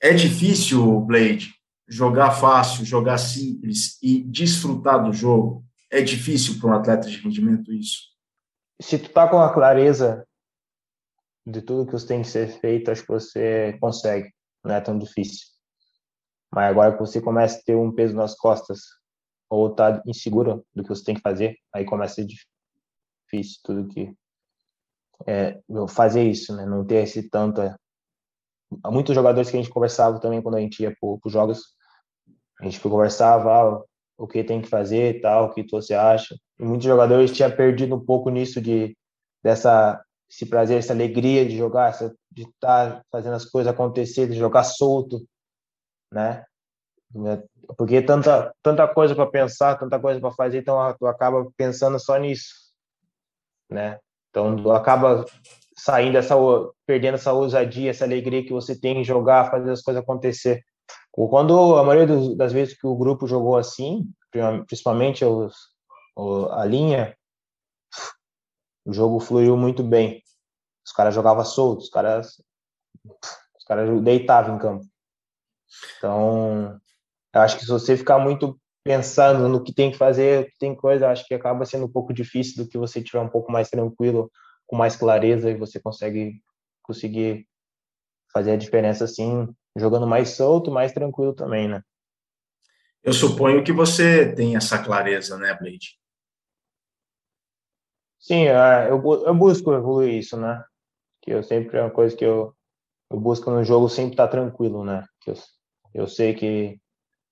[0.00, 1.55] É difícil, Blade,
[1.88, 7.72] jogar fácil, jogar simples e desfrutar do jogo, é difícil para um atleta de rendimento
[7.72, 8.00] isso?
[8.80, 10.26] Se tu tá com a clareza
[11.46, 14.32] de tudo que tem que ser feito, acho que você consegue.
[14.64, 15.46] Não é tão difícil.
[16.52, 18.80] Mas agora que você começa a ter um peso nas costas
[19.48, 23.88] ou tá inseguro do que você tem que fazer, aí começa a ser difícil tudo
[23.88, 24.12] que
[25.26, 26.66] é, fazer isso, né?
[26.66, 27.62] Não ter esse tanto.
[27.62, 27.74] É.
[28.82, 31.75] Há muitos jogadores que a gente conversava também quando a gente ia para os jogos,
[32.60, 33.82] a gente conversava ah,
[34.16, 36.36] o que tem que fazer, tal, o que você acha.
[36.58, 38.96] E muitos jogadores tinham perdido um pouco nisso de
[39.42, 44.28] dessa esse prazer, essa alegria de jogar, essa, de estar tá fazendo as coisas acontecer,
[44.28, 45.24] de jogar solto,
[46.12, 46.44] né?
[47.76, 52.16] Porque tanta tanta coisa para pensar, tanta coisa para fazer, então tu acaba pensando só
[52.16, 52.52] nisso,
[53.70, 53.98] né?
[54.30, 55.24] Então tu acaba
[55.76, 56.34] saindo essa
[56.84, 60.62] perdendo essa ousadia, essa alegria que você tem em jogar, fazer as coisas acontecer.
[61.16, 64.06] Quando a maioria das vezes que o grupo jogou assim,
[64.66, 65.54] principalmente os,
[66.50, 67.16] a linha,
[68.84, 70.22] o jogo fluiu muito bem.
[70.84, 72.42] Os caras jogavam soltos, os caras,
[73.04, 74.84] os caras deitavam em campo.
[75.96, 76.78] Então,
[77.34, 81.08] eu acho que se você ficar muito pensando no que tem que fazer, tem coisa,
[81.08, 84.30] acho que acaba sendo um pouco difícil do que você tiver um pouco mais tranquilo,
[84.66, 86.40] com mais clareza e você consegue
[86.82, 87.48] conseguir
[88.32, 91.82] fazer a diferença assim, jogando mais solto, mais tranquilo também, né?
[93.02, 95.96] Eu suponho que você tem essa clareza, né, Blade?
[98.18, 100.64] Sim, é, eu, eu busco evoluir isso, né?
[101.22, 102.52] Que eu sempre é uma coisa que eu,
[103.08, 105.04] eu busco no jogo sempre estar tá tranquilo, né?
[105.20, 105.36] Que eu,
[105.94, 106.80] eu sei que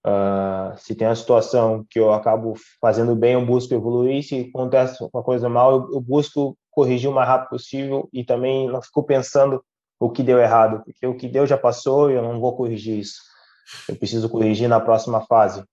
[0.07, 4.23] uh, se tem uma situação que eu acabo fazendo bem, eu busco evoluir.
[4.23, 8.69] Se acontece uma coisa mal, eu, eu busco corrigir o mais rápido possível e também
[8.69, 9.65] não fico pensando
[10.05, 12.99] o que deu errado, porque o que deu já passou e eu não vou corrigir
[12.99, 13.23] isso.
[13.89, 15.65] Eu preciso corrigir na próxima fase.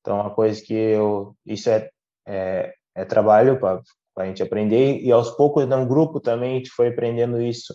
[0.00, 1.34] Então, uma coisa que eu.
[1.46, 1.88] Isso é,
[2.26, 3.82] é, é trabalho para
[4.16, 7.74] a gente aprender e aos poucos no grupo também a gente foi aprendendo isso.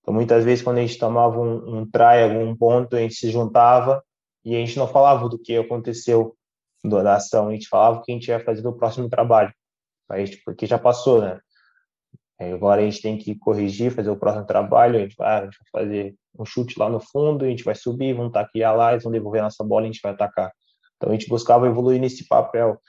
[0.00, 3.30] Então muitas vezes quando a gente tomava um, um try, algum ponto, a gente se
[3.30, 4.02] juntava
[4.42, 6.34] e a gente não falava do que aconteceu
[6.82, 9.52] da ação, a gente falava o que a gente ia fazer no próximo trabalho,
[10.08, 11.38] a gente, porque já passou, né?
[12.40, 15.58] Agora a gente tem que corrigir, fazer o próximo trabalho, a gente vai, a gente
[15.72, 19.02] vai fazer um chute lá no fundo, a gente vai subir, vamos taquear lá, eles
[19.02, 20.52] vão devolver a nossa bola e a gente vai atacar.
[20.96, 22.80] Então a gente buscava evoluir nesse papel,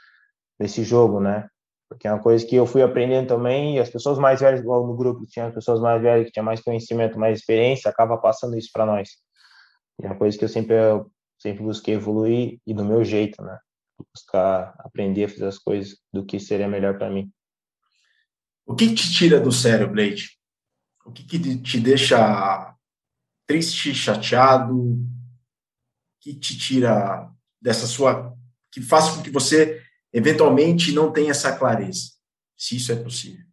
[0.60, 1.50] nesse jogo, né?
[1.90, 4.86] porque é uma coisa que eu fui aprendendo também, e as pessoas mais velhas, igual
[4.86, 8.70] no grupo, tinha pessoas mais velhas que tinham mais conhecimento, mais experiência, acaba passando isso
[8.72, 9.10] para nós.
[10.00, 13.42] E é uma coisa que eu sempre, eu sempre busquei evoluir e do meu jeito,
[13.42, 13.58] né?
[14.14, 17.32] Buscar aprender a fazer as coisas do que seria melhor para mim.
[18.70, 20.40] O que te tira do sério, Blade?
[21.04, 22.76] O que, que te deixa
[23.48, 24.80] triste, chateado?
[24.80, 25.08] O
[26.20, 28.38] que te tira dessa sua.
[28.72, 32.12] que faz com que você eventualmente não tem essa clareza,
[32.56, 33.44] se isso é possível.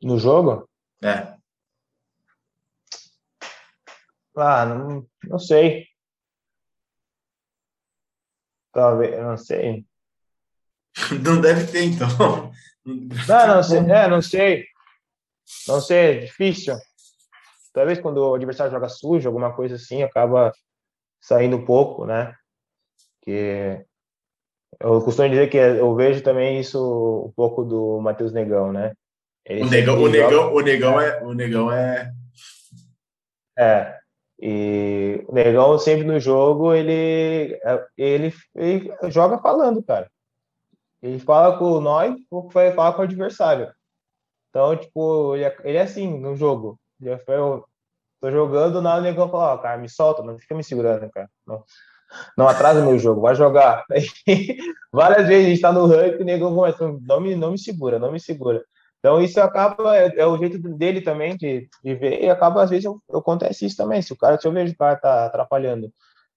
[0.00, 0.66] No jogo?
[1.04, 1.36] É.
[4.34, 5.88] Ah, não, não sei.
[8.72, 9.86] Talvez, não sei.
[11.22, 12.50] Não deve ter, então.
[12.86, 13.78] Não, não sei.
[13.78, 14.64] É, não sei.
[15.68, 16.76] Não sei, é difícil.
[17.72, 20.52] Talvez quando o adversário joga sujo, alguma coisa assim, acaba
[21.20, 22.34] saindo um pouco, né?
[23.22, 23.84] Que
[24.80, 28.92] eu costumo dizer que eu vejo também isso um pouco do Matheus Negão, né?
[29.48, 32.12] o negão, o negão, o negão é, o negão é.
[33.56, 33.96] É.
[34.40, 37.58] E o negão sempre no jogo ele,
[37.96, 40.10] ele, ele joga falando, cara.
[41.02, 42.14] Ele fala com nós,
[42.52, 43.72] vai falar com o adversário.
[44.50, 46.78] Então, tipo, ele é, ele é assim no jogo.
[47.00, 47.64] Eu
[48.20, 51.30] tô jogando, na o negão fala, ó, cara, me solta, não fica me segurando, cara.
[51.46, 51.62] Não
[52.36, 53.84] não atrasa meu jogo, vai jogar.
[54.92, 57.98] várias vezes a gente está no ranking o nego começa, não me, não me segura,
[57.98, 58.64] não me segura.
[58.98, 62.70] Então isso acaba, é, é o jeito dele também de, de ver, e acaba, às
[62.70, 64.02] vezes, eu, eu acontece isso também.
[64.02, 65.92] Se o cara, se eu vejo o cara tá atrapalhando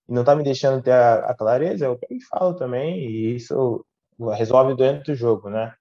[0.08, 3.36] e não tá me deixando ter a, a clareza, eu pego e falo também, e
[3.36, 3.86] isso
[4.28, 5.74] resolve dentro do jogo, né?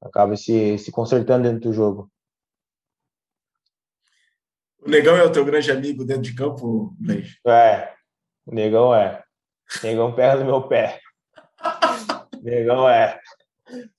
[0.00, 2.10] Acaba se, se consertando dentro do jogo.
[4.80, 7.38] O Negão é o teu grande amigo dentro de campo, Leite?
[7.46, 7.94] É,
[8.44, 9.22] o negão é.
[9.80, 11.00] O negão pega no meu pé.
[12.34, 13.20] O negão é.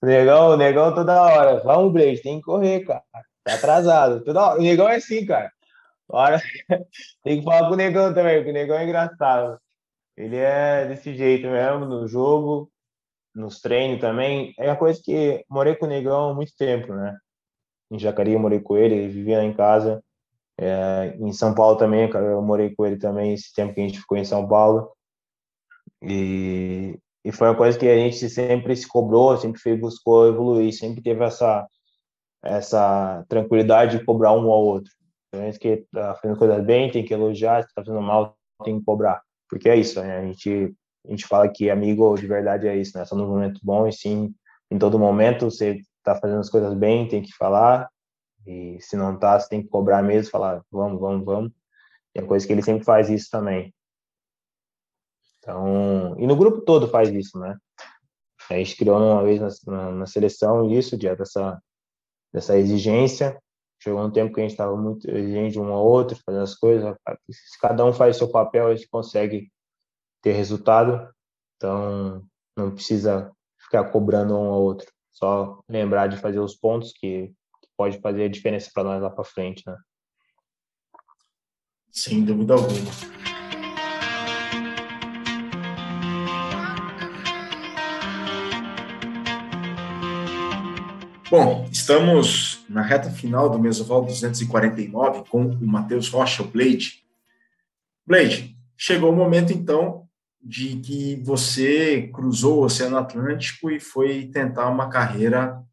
[0.02, 1.62] O negão, o negão toda hora.
[1.62, 3.02] Vamos, Blade, tem que correr, cara.
[3.42, 4.22] Tá atrasado.
[4.22, 4.60] Toda hora.
[4.60, 5.50] O negão é assim, cara.
[6.06, 6.40] Hora...
[7.24, 9.58] tem que falar com o negão também, porque o negão é engraçado.
[10.16, 12.70] Ele é desse jeito mesmo, no jogo,
[13.34, 14.54] nos treinos também.
[14.58, 17.16] É uma coisa que morei com o negão há muito tempo, né?
[17.90, 20.02] Em Jacareí eu morei com ele, ele vivia em casa.
[20.58, 24.00] É, em São Paulo também, eu morei com ele também esse tempo que a gente
[24.00, 24.90] ficou em São Paulo.
[26.02, 30.72] E, e foi uma coisa que a gente sempre se cobrou, sempre fez, buscou evoluir,
[30.72, 31.66] sempre teve essa
[32.44, 34.92] essa tranquilidade de cobrar um ao outro.
[35.32, 38.78] A gente que está fazendo coisas bem, tem que elogiar, se está fazendo mal, tem
[38.78, 39.22] que cobrar.
[39.48, 40.18] Porque é isso, né?
[40.18, 40.74] A gente,
[41.06, 43.04] a gente fala que amigo de verdade é isso, né?
[43.04, 44.34] Só no momento bom e sim,
[44.70, 47.88] em todo momento, você está fazendo as coisas bem, tem que falar,
[48.46, 51.52] e se não tá, você tem que cobrar mesmo, falar, vamos, vamos, vamos.
[52.14, 53.74] E é coisa que ele sempre faz isso também.
[55.38, 57.56] Então, e no grupo todo faz isso, né?
[58.50, 61.60] A gente criou uma vez na, na, na seleção isso, dia dessa,
[62.32, 63.38] dessa exigência.
[63.82, 66.94] Chegou um tempo que a gente estava muito exigente um ao outro, fazendo as coisas.
[67.30, 69.50] Se cada um faz seu papel, a gente consegue
[70.24, 71.06] ter resultado.
[71.56, 74.90] Então, não precisa ficar cobrando um ao outro.
[75.12, 79.10] Só lembrar de fazer os pontos que, que pode fazer a diferença para nós lá
[79.10, 79.76] para frente, né?
[81.90, 82.90] Sem dúvida alguma.
[91.30, 97.04] Bom, estamos na reta final do Mesoval 249 com o Matheus Rocha, o Blade.
[98.06, 100.03] Blade, chegou o momento então
[100.44, 105.64] de que você cruzou o Oceano Atlântico e foi tentar uma carreira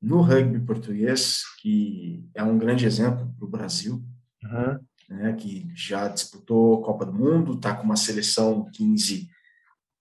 [0.00, 4.02] no rugby português, que é um grande exemplo para o Brasil,
[4.44, 4.78] uhum.
[5.08, 9.28] né, que já disputou a Copa do Mundo, está com uma seleção 15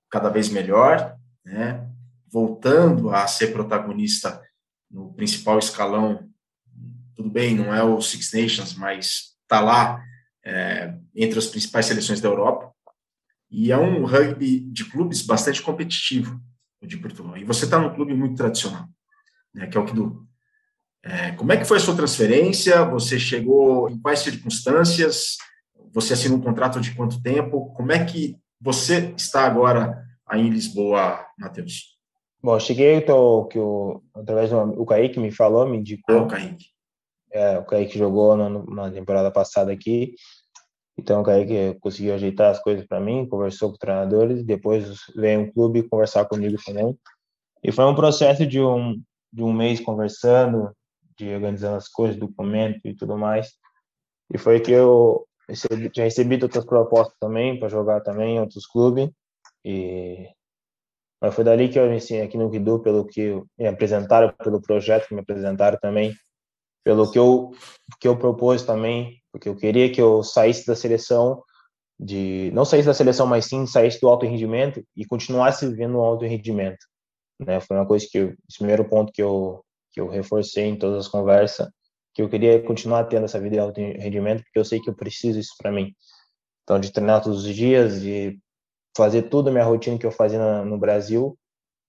[0.10, 1.88] cada vez melhor, né,
[2.32, 4.42] voltando a ser protagonista
[4.90, 6.30] no principal escalão,
[7.16, 10.04] tudo bem, não é o Six Nations, mas está lá
[10.44, 12.74] é, entre as principais seleções da Europa.
[13.52, 16.40] E é um rugby de clubes bastante competitivo,
[16.82, 17.38] o de Portugal.
[17.38, 18.88] E você está num clube muito tradicional,
[19.54, 20.26] né, que é o Kidu.
[21.04, 22.86] É, como é que foi a sua transferência?
[22.86, 25.36] Você chegou em quais circunstâncias?
[25.92, 27.74] Você assinou um contrato de quanto tempo?
[27.74, 31.98] Como é que você está agora aí em Lisboa, Matheus?
[32.42, 36.20] Bom, cheguei, tô, que o, através do o Kaique me falou, me indicou.
[36.20, 36.66] Ah, o Kaique.
[37.32, 40.16] É, o Kaique jogou na, na temporada passada aqui.
[40.98, 45.42] Então o Kaique conseguiu ajeitar as coisas para mim, conversou com os treinadores, depois veio
[45.42, 46.98] um clube conversar comigo também.
[47.64, 50.72] E foi um processo de um, de um mês conversando,
[51.18, 53.52] de organizando as coisas, documento e tudo mais.
[54.34, 58.66] E foi que eu recebi, já recebi outras propostas também para jogar também em outros
[58.66, 59.10] clubes.
[59.64, 60.28] E
[61.22, 65.08] mas foi dali que eu me aqui no Guidu, pelo que me apresentaram, pelo projeto
[65.08, 66.16] que me apresentaram também,
[66.84, 67.52] pelo que eu,
[68.00, 71.44] que eu propus também, porque eu queria que eu saísse da seleção,
[72.00, 76.02] de não saísse da seleção, mas sim saísse do alto rendimento e continuasse vivendo no
[76.02, 76.86] alto rendimento.
[77.40, 77.60] Né?
[77.60, 81.06] Foi uma coisa que, eu, esse primeiro ponto que eu, que eu reforcei em todas
[81.06, 81.70] as conversas,
[82.14, 84.96] que eu queria continuar tendo essa vida de alto rendimento, porque eu sei que eu
[84.96, 85.94] preciso isso para mim.
[86.64, 88.38] Então, de treinar todos os dias, de
[88.96, 91.38] fazer tudo a minha rotina que eu fazia no Brasil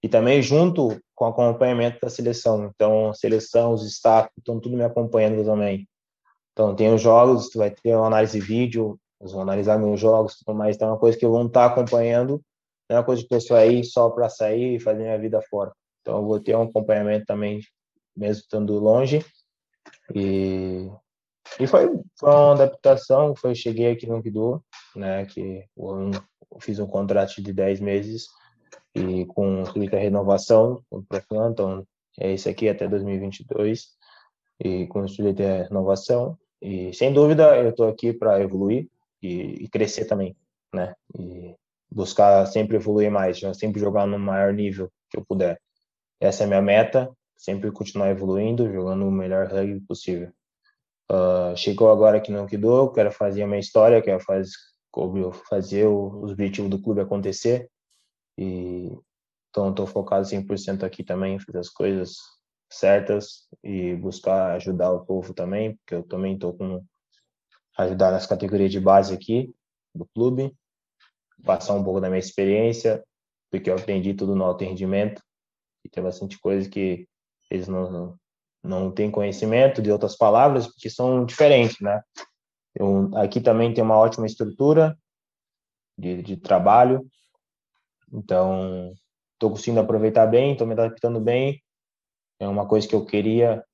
[0.03, 2.71] e também junto com o acompanhamento da seleção.
[2.75, 5.89] Então, a seleção, os staff, estão tudo me acompanhando também.
[6.53, 10.01] Então, tem os jogos, tu vai ter uma análise de vídeo, eles vão analisar meus
[10.01, 10.77] jogos, tudo mais.
[10.77, 12.43] Então, é uma coisa que eu vou estar acompanhando,
[12.89, 15.73] não é uma coisa que eu aí só para sair e fazer minha vida fora.
[16.01, 17.61] Então, eu vou ter um acompanhamento também,
[18.17, 19.25] mesmo estando longe.
[20.15, 20.91] E,
[21.59, 21.89] e foi,
[22.19, 24.63] foi uma adaptação, foi, cheguei aqui no Guido,
[24.95, 26.11] né, que um,
[26.61, 28.27] fiz um contrato de 10 meses
[28.95, 31.87] e com muita renovação com o Profan, então
[32.19, 33.87] é esse aqui até 2022
[34.61, 38.89] e com de renovação e sem dúvida eu estou aqui para evoluir
[39.21, 40.37] e, e, crescer também,
[40.73, 40.95] né?
[41.19, 41.55] E
[41.91, 45.61] buscar sempre evoluir mais, sempre jogar no maior nível que eu puder.
[46.21, 50.33] Essa é a minha meta, sempre continuar evoluindo, jogando o melhor rugby possível.
[51.11, 54.49] Uh, chegou agora aqui no Kido, quero fazer a minha história, quero fazer
[55.49, 57.69] fazer os objetivos do clube acontecer.
[58.39, 58.91] E
[59.51, 62.19] então estou focado 100% aqui também, fazer as coisas
[62.75, 66.85] certas e buscar ajudar o povo também, porque eu também estou com
[67.79, 69.55] ajudar nas categorias de base aqui
[69.95, 70.55] do clube,
[71.45, 73.03] passar um pouco da minha experiência,
[73.51, 75.23] porque eu aprendi tudo no alto rendimento
[75.85, 77.07] e tem bastante coisa que
[77.51, 78.17] eles não,
[78.63, 82.03] não, têm conhecimento de outras palavras, porque são diferentes, né?
[82.75, 84.97] Eu, aqui também tem uma ótima estrutura
[85.99, 87.07] de, de trabalho,
[88.11, 88.95] então
[89.35, 91.63] estou conseguindo aproveitar bem, estou me adaptando bem.
[92.43, 93.65] É uma coisa que eu queria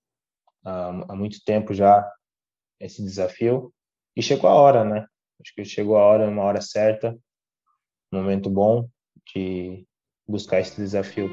[0.62, 2.06] há, muito tempo já,
[2.78, 3.72] esse desafio.
[4.14, 5.06] E chegou a hora, né?
[5.40, 7.18] Acho que chegou a hora, uma hora certa,
[8.12, 8.86] um momento bom
[9.32, 9.86] de
[10.28, 11.30] buscar esse desafio.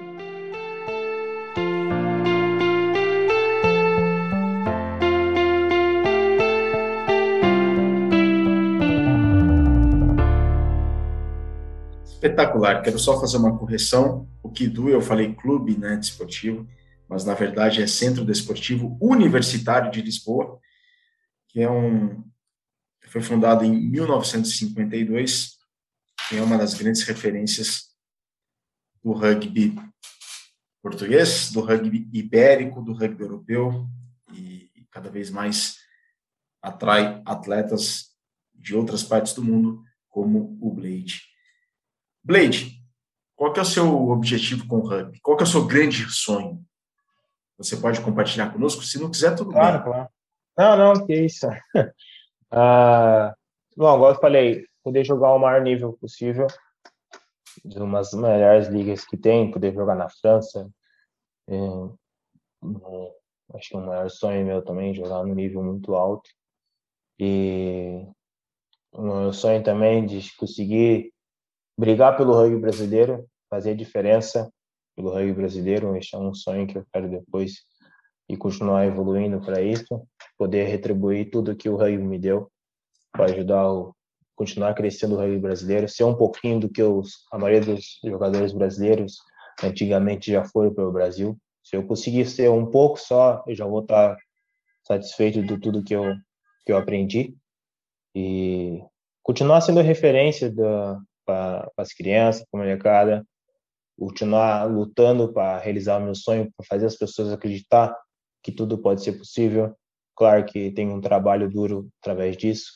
[12.05, 12.81] Espetacular.
[12.81, 14.25] Quero só fazer uma correção.
[14.41, 16.65] O Kidu, eu falei clube né, desportivo.
[17.07, 20.59] Mas na verdade é Centro Desportivo Universitário de Lisboa,
[21.47, 22.23] que é um
[23.15, 25.57] foi fundado em 1952,
[26.33, 27.95] e é uma das grandes referências
[29.01, 29.73] do rugby
[30.81, 33.87] português, do rugby ibérico, do rugby europeu,
[34.33, 35.77] e cada vez mais
[36.61, 38.13] atrai atletas
[38.53, 41.21] de outras partes do mundo, como o Blade.
[42.21, 42.83] Blade,
[43.33, 45.21] qual que é o seu objetivo com o rugby?
[45.21, 46.65] Qual que é o seu grande sonho?
[47.57, 48.83] Você pode compartilhar conosco?
[48.83, 49.83] Se não quiser, tudo claro, bem.
[49.83, 50.09] Claro,
[50.57, 51.47] Não, não, que isso.
[52.51, 53.33] ah,
[53.75, 56.47] bom, agora eu falei, poder jogar o maior nível possível,
[57.63, 60.69] de umas melhores ligas que tem, poder jogar na França.
[61.47, 61.55] É,
[63.53, 66.29] acho que é o maior sonho meu também, jogar no nível muito alto.
[67.17, 68.05] E
[68.91, 71.13] o meu sonho também de conseguir
[71.77, 74.51] brigar pelo rugby brasileiro, fazer diferença
[74.95, 77.63] pelo rugby brasileiro, esse é um sonho que eu quero depois
[78.29, 80.01] e continuar evoluindo para isso,
[80.37, 82.49] poder retribuir tudo que o rugby me deu
[83.11, 83.95] para ajudar o
[84.35, 88.51] continuar crescendo o rugby brasileiro, ser um pouquinho do que os, a maioria dos jogadores
[88.51, 89.17] brasileiros
[89.63, 91.37] antigamente já foram para o Brasil.
[91.63, 94.17] Se eu conseguir ser um pouco só, eu já vou estar
[94.83, 96.13] satisfeito de tudo que eu
[96.65, 97.35] que eu aprendi
[98.15, 98.81] e
[99.21, 100.51] continuar sendo referência
[101.25, 103.27] para as crianças, para a molecada,
[103.97, 107.95] continuar lutando para realizar o meu sonho, para fazer as pessoas acreditar
[108.43, 109.75] que tudo pode ser possível.
[110.15, 112.71] Claro que tem um trabalho duro através disso,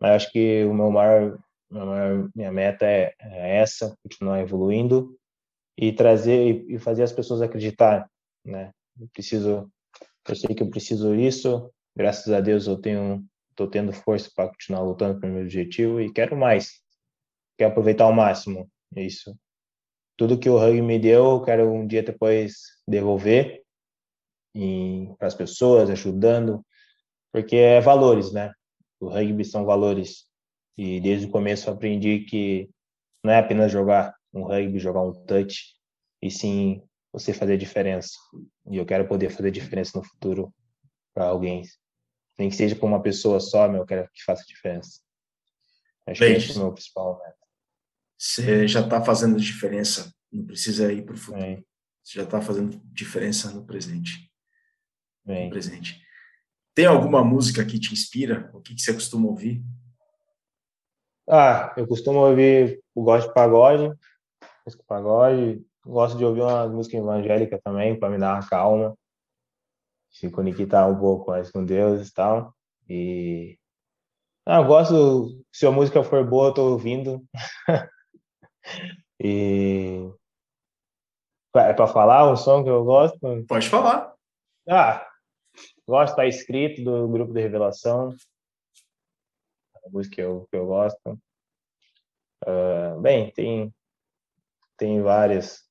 [0.00, 1.38] mas acho que o meu maior,
[2.34, 5.16] minha meta é, é, essa, continuar evoluindo
[5.76, 8.08] e trazer e fazer as pessoas acreditar,
[8.44, 8.70] né?
[8.98, 9.70] Eu preciso,
[10.28, 11.70] eu sei que eu preciso isso.
[11.94, 16.12] Graças a Deus eu tenho, tô tendo força para continuar lutando pelo meu objetivo e
[16.12, 16.80] quero mais.
[17.58, 19.36] Quero aproveitar ao máximo isso.
[20.16, 22.54] Tudo que o rugby me deu, eu quero um dia depois
[22.86, 23.62] devolver
[25.18, 26.64] para as pessoas, ajudando,
[27.30, 28.52] porque é valores, né?
[28.98, 30.24] O rugby são valores.
[30.78, 32.70] E desde o começo eu aprendi que
[33.22, 35.74] não é apenas jogar um rugby, jogar um touch,
[36.22, 38.10] e sim você fazer diferença.
[38.70, 40.52] E eu quero poder fazer diferença no futuro
[41.14, 41.62] para alguém.
[42.38, 45.00] Nem que seja com uma pessoa só, meu, eu quero que faça diferença.
[46.06, 47.45] Acho Bem, que esse é o meu principal meta.
[48.18, 51.42] Você já está fazendo diferença, não precisa ir para o futuro.
[51.42, 51.66] Bem.
[52.02, 54.30] Você já está fazendo diferença no presente.
[55.24, 55.46] Bem.
[55.46, 56.00] No presente.
[56.74, 58.50] Tem alguma música que te inspira?
[58.54, 59.62] O que, que você costuma ouvir?
[61.28, 63.92] Ah, eu costumo ouvir, eu gosto de pagode,
[64.64, 68.96] música pagode, gosto de ouvir uma música evangélica também, para me dar uma calma,
[70.12, 72.54] se conectar um pouco mais com Deus e tal.
[72.88, 73.58] E
[74.46, 77.24] ah, eu gosto, se a música for boa, eu tô ouvindo.
[79.20, 80.10] e
[81.56, 83.18] é para falar um som que eu gosto?
[83.46, 84.14] Pode falar.
[84.68, 85.06] Ah,
[85.88, 88.14] Gosto da escrito do grupo de revelação.
[89.84, 91.18] A música que eu, que eu gosto.
[92.44, 93.72] Uh, bem, tem,
[94.76, 95.64] tem várias.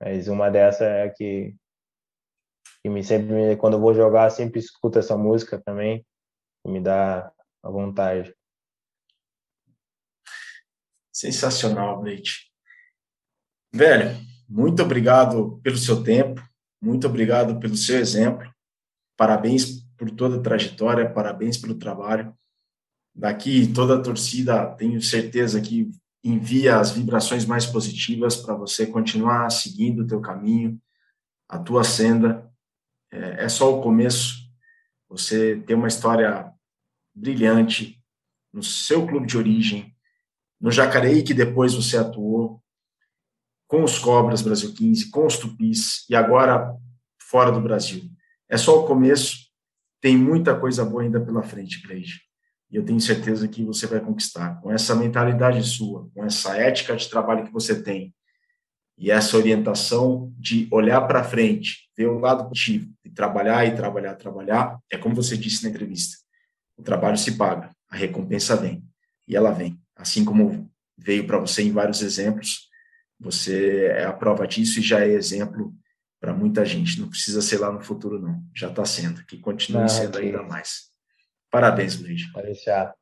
[0.00, 1.54] Mas uma dessa é a que,
[2.80, 6.06] que me sempre, quando eu vou jogar, sempre escuto essa música também.
[6.64, 7.32] Me dá
[7.62, 8.34] a vontade.
[11.20, 12.30] Sensacional, Blake.
[13.74, 14.16] Velho,
[14.48, 16.42] muito obrigado pelo seu tempo,
[16.82, 18.50] muito obrigado pelo seu exemplo.
[19.18, 22.34] Parabéns por toda a trajetória, parabéns pelo trabalho.
[23.14, 25.90] Daqui, toda a torcida, tenho certeza que
[26.24, 30.80] envia as vibrações mais positivas para você continuar seguindo o teu caminho,
[31.46, 32.50] a tua senda.
[33.12, 34.36] É, é só o começo.
[35.10, 36.50] Você tem uma história
[37.14, 38.02] brilhante
[38.50, 39.89] no seu clube de origem,
[40.60, 42.62] no Jacareí, que depois você atuou,
[43.66, 46.76] com os Cobras Brasil 15, com os Tupis, e agora
[47.22, 48.02] fora do Brasil.
[48.48, 49.36] É só o começo,
[50.00, 52.20] tem muita coisa boa ainda pela frente, Cleide.
[52.70, 54.60] E eu tenho certeza que você vai conquistar.
[54.60, 58.14] Com essa mentalidade sua, com essa ética de trabalho que você tem,
[58.98, 64.14] e essa orientação de olhar para frente, ver o lado positivo, e trabalhar e trabalhar,
[64.14, 66.18] trabalhar, é como você disse na entrevista.
[66.76, 68.84] O trabalho se paga, a recompensa vem.
[69.26, 69.80] E ela vem.
[70.00, 72.70] Assim como veio para você em vários exemplos,
[73.18, 75.74] você é a prova disso e já é exemplo
[76.18, 76.98] para muita gente.
[76.98, 78.42] Não precisa ser lá no futuro, não.
[78.54, 79.24] Já está sendo.
[79.26, 80.90] Que continue ah, sendo que ainda mais.
[81.50, 82.32] Parabéns, Luiz.
[82.32, 82.94] Deixar.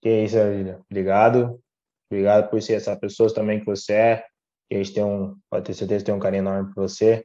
[0.00, 0.80] Que isso, Lília.
[0.88, 1.60] Obrigado.
[2.08, 4.24] Obrigado por ser essa pessoa também que você é.
[4.68, 7.24] Que a gente tem um, pode ter certeza tem um carinho enorme por você.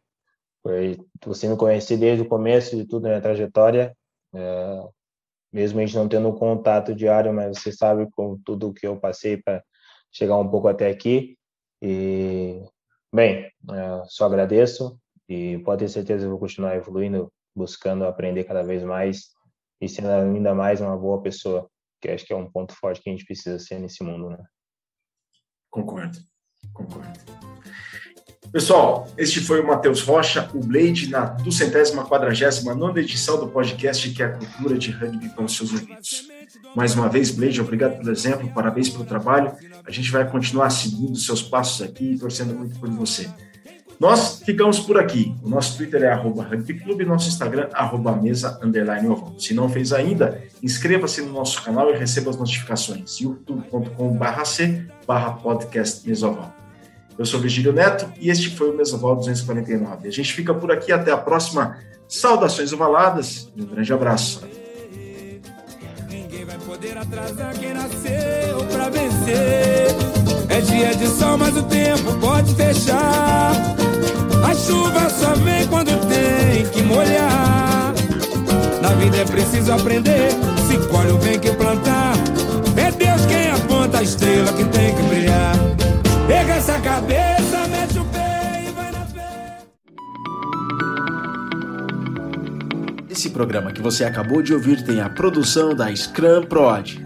[0.64, 0.74] Por
[1.26, 3.96] você me conhecer desde o começo de tudo na minha trajetória.
[4.34, 4.90] É,
[5.52, 9.38] mesmo a gente não tendo contato diário, mas você sabe com tudo que eu passei
[9.38, 9.64] para
[10.12, 11.38] chegar um pouco até aqui.
[11.82, 12.64] E
[13.14, 13.52] Bem,
[14.08, 14.98] só agradeço
[15.28, 19.32] e pode ter certeza que vou continuar evoluindo, buscando aprender cada vez mais
[19.82, 23.10] e sendo ainda mais uma boa pessoa, que acho que é um ponto forte que
[23.10, 24.42] a gente precisa ser nesse mundo, né?
[25.70, 26.20] Concordo,
[26.74, 27.20] concordo.
[28.52, 34.10] Pessoal, este foi o Matheus Rocha, o Blade, na duzentésima quadragésima nona edição do podcast
[34.10, 36.28] que é a cultura de rugby para os seus ouvidos.
[36.76, 39.54] Mais uma vez, Blade, obrigado pelo exemplo, parabéns pelo trabalho.
[39.86, 43.30] A gente vai continuar seguindo seus passos aqui e torcendo muito por você.
[43.98, 45.34] Nós ficamos por aqui.
[45.42, 49.08] O nosso Twitter é arroba rugbyclube, nosso Instagram, arroba mesa, underline.
[49.38, 53.22] Se não fez ainda, inscreva-se no nosso canal e receba as notificações.
[53.22, 56.61] youtube.com.br c barra podcast mesoval.
[57.18, 60.08] Eu sou Virgílio Neto e este foi o Mesoval 249.
[60.08, 61.78] A gente fica por aqui, até a próxima.
[62.08, 64.42] Saudações ovaladas e um grande abraço.
[66.10, 69.88] Ninguém vai poder atrasar quem nasceu pra vencer.
[70.50, 73.54] É dia de sol, mas o tempo pode fechar.
[74.44, 77.94] A chuva só vem quando tem que molhar.
[78.82, 80.32] Na vida é preciso aprender.
[80.68, 82.16] Se colhe o bem que plantar.
[82.76, 85.21] É Deus quem aponta a estrela que tem que brilhar.
[86.32, 89.58] Pega essa cabeça, mete o pé e vai na fé.
[93.10, 97.04] Esse programa que você acabou de ouvir tem a produção da Scrum Prod.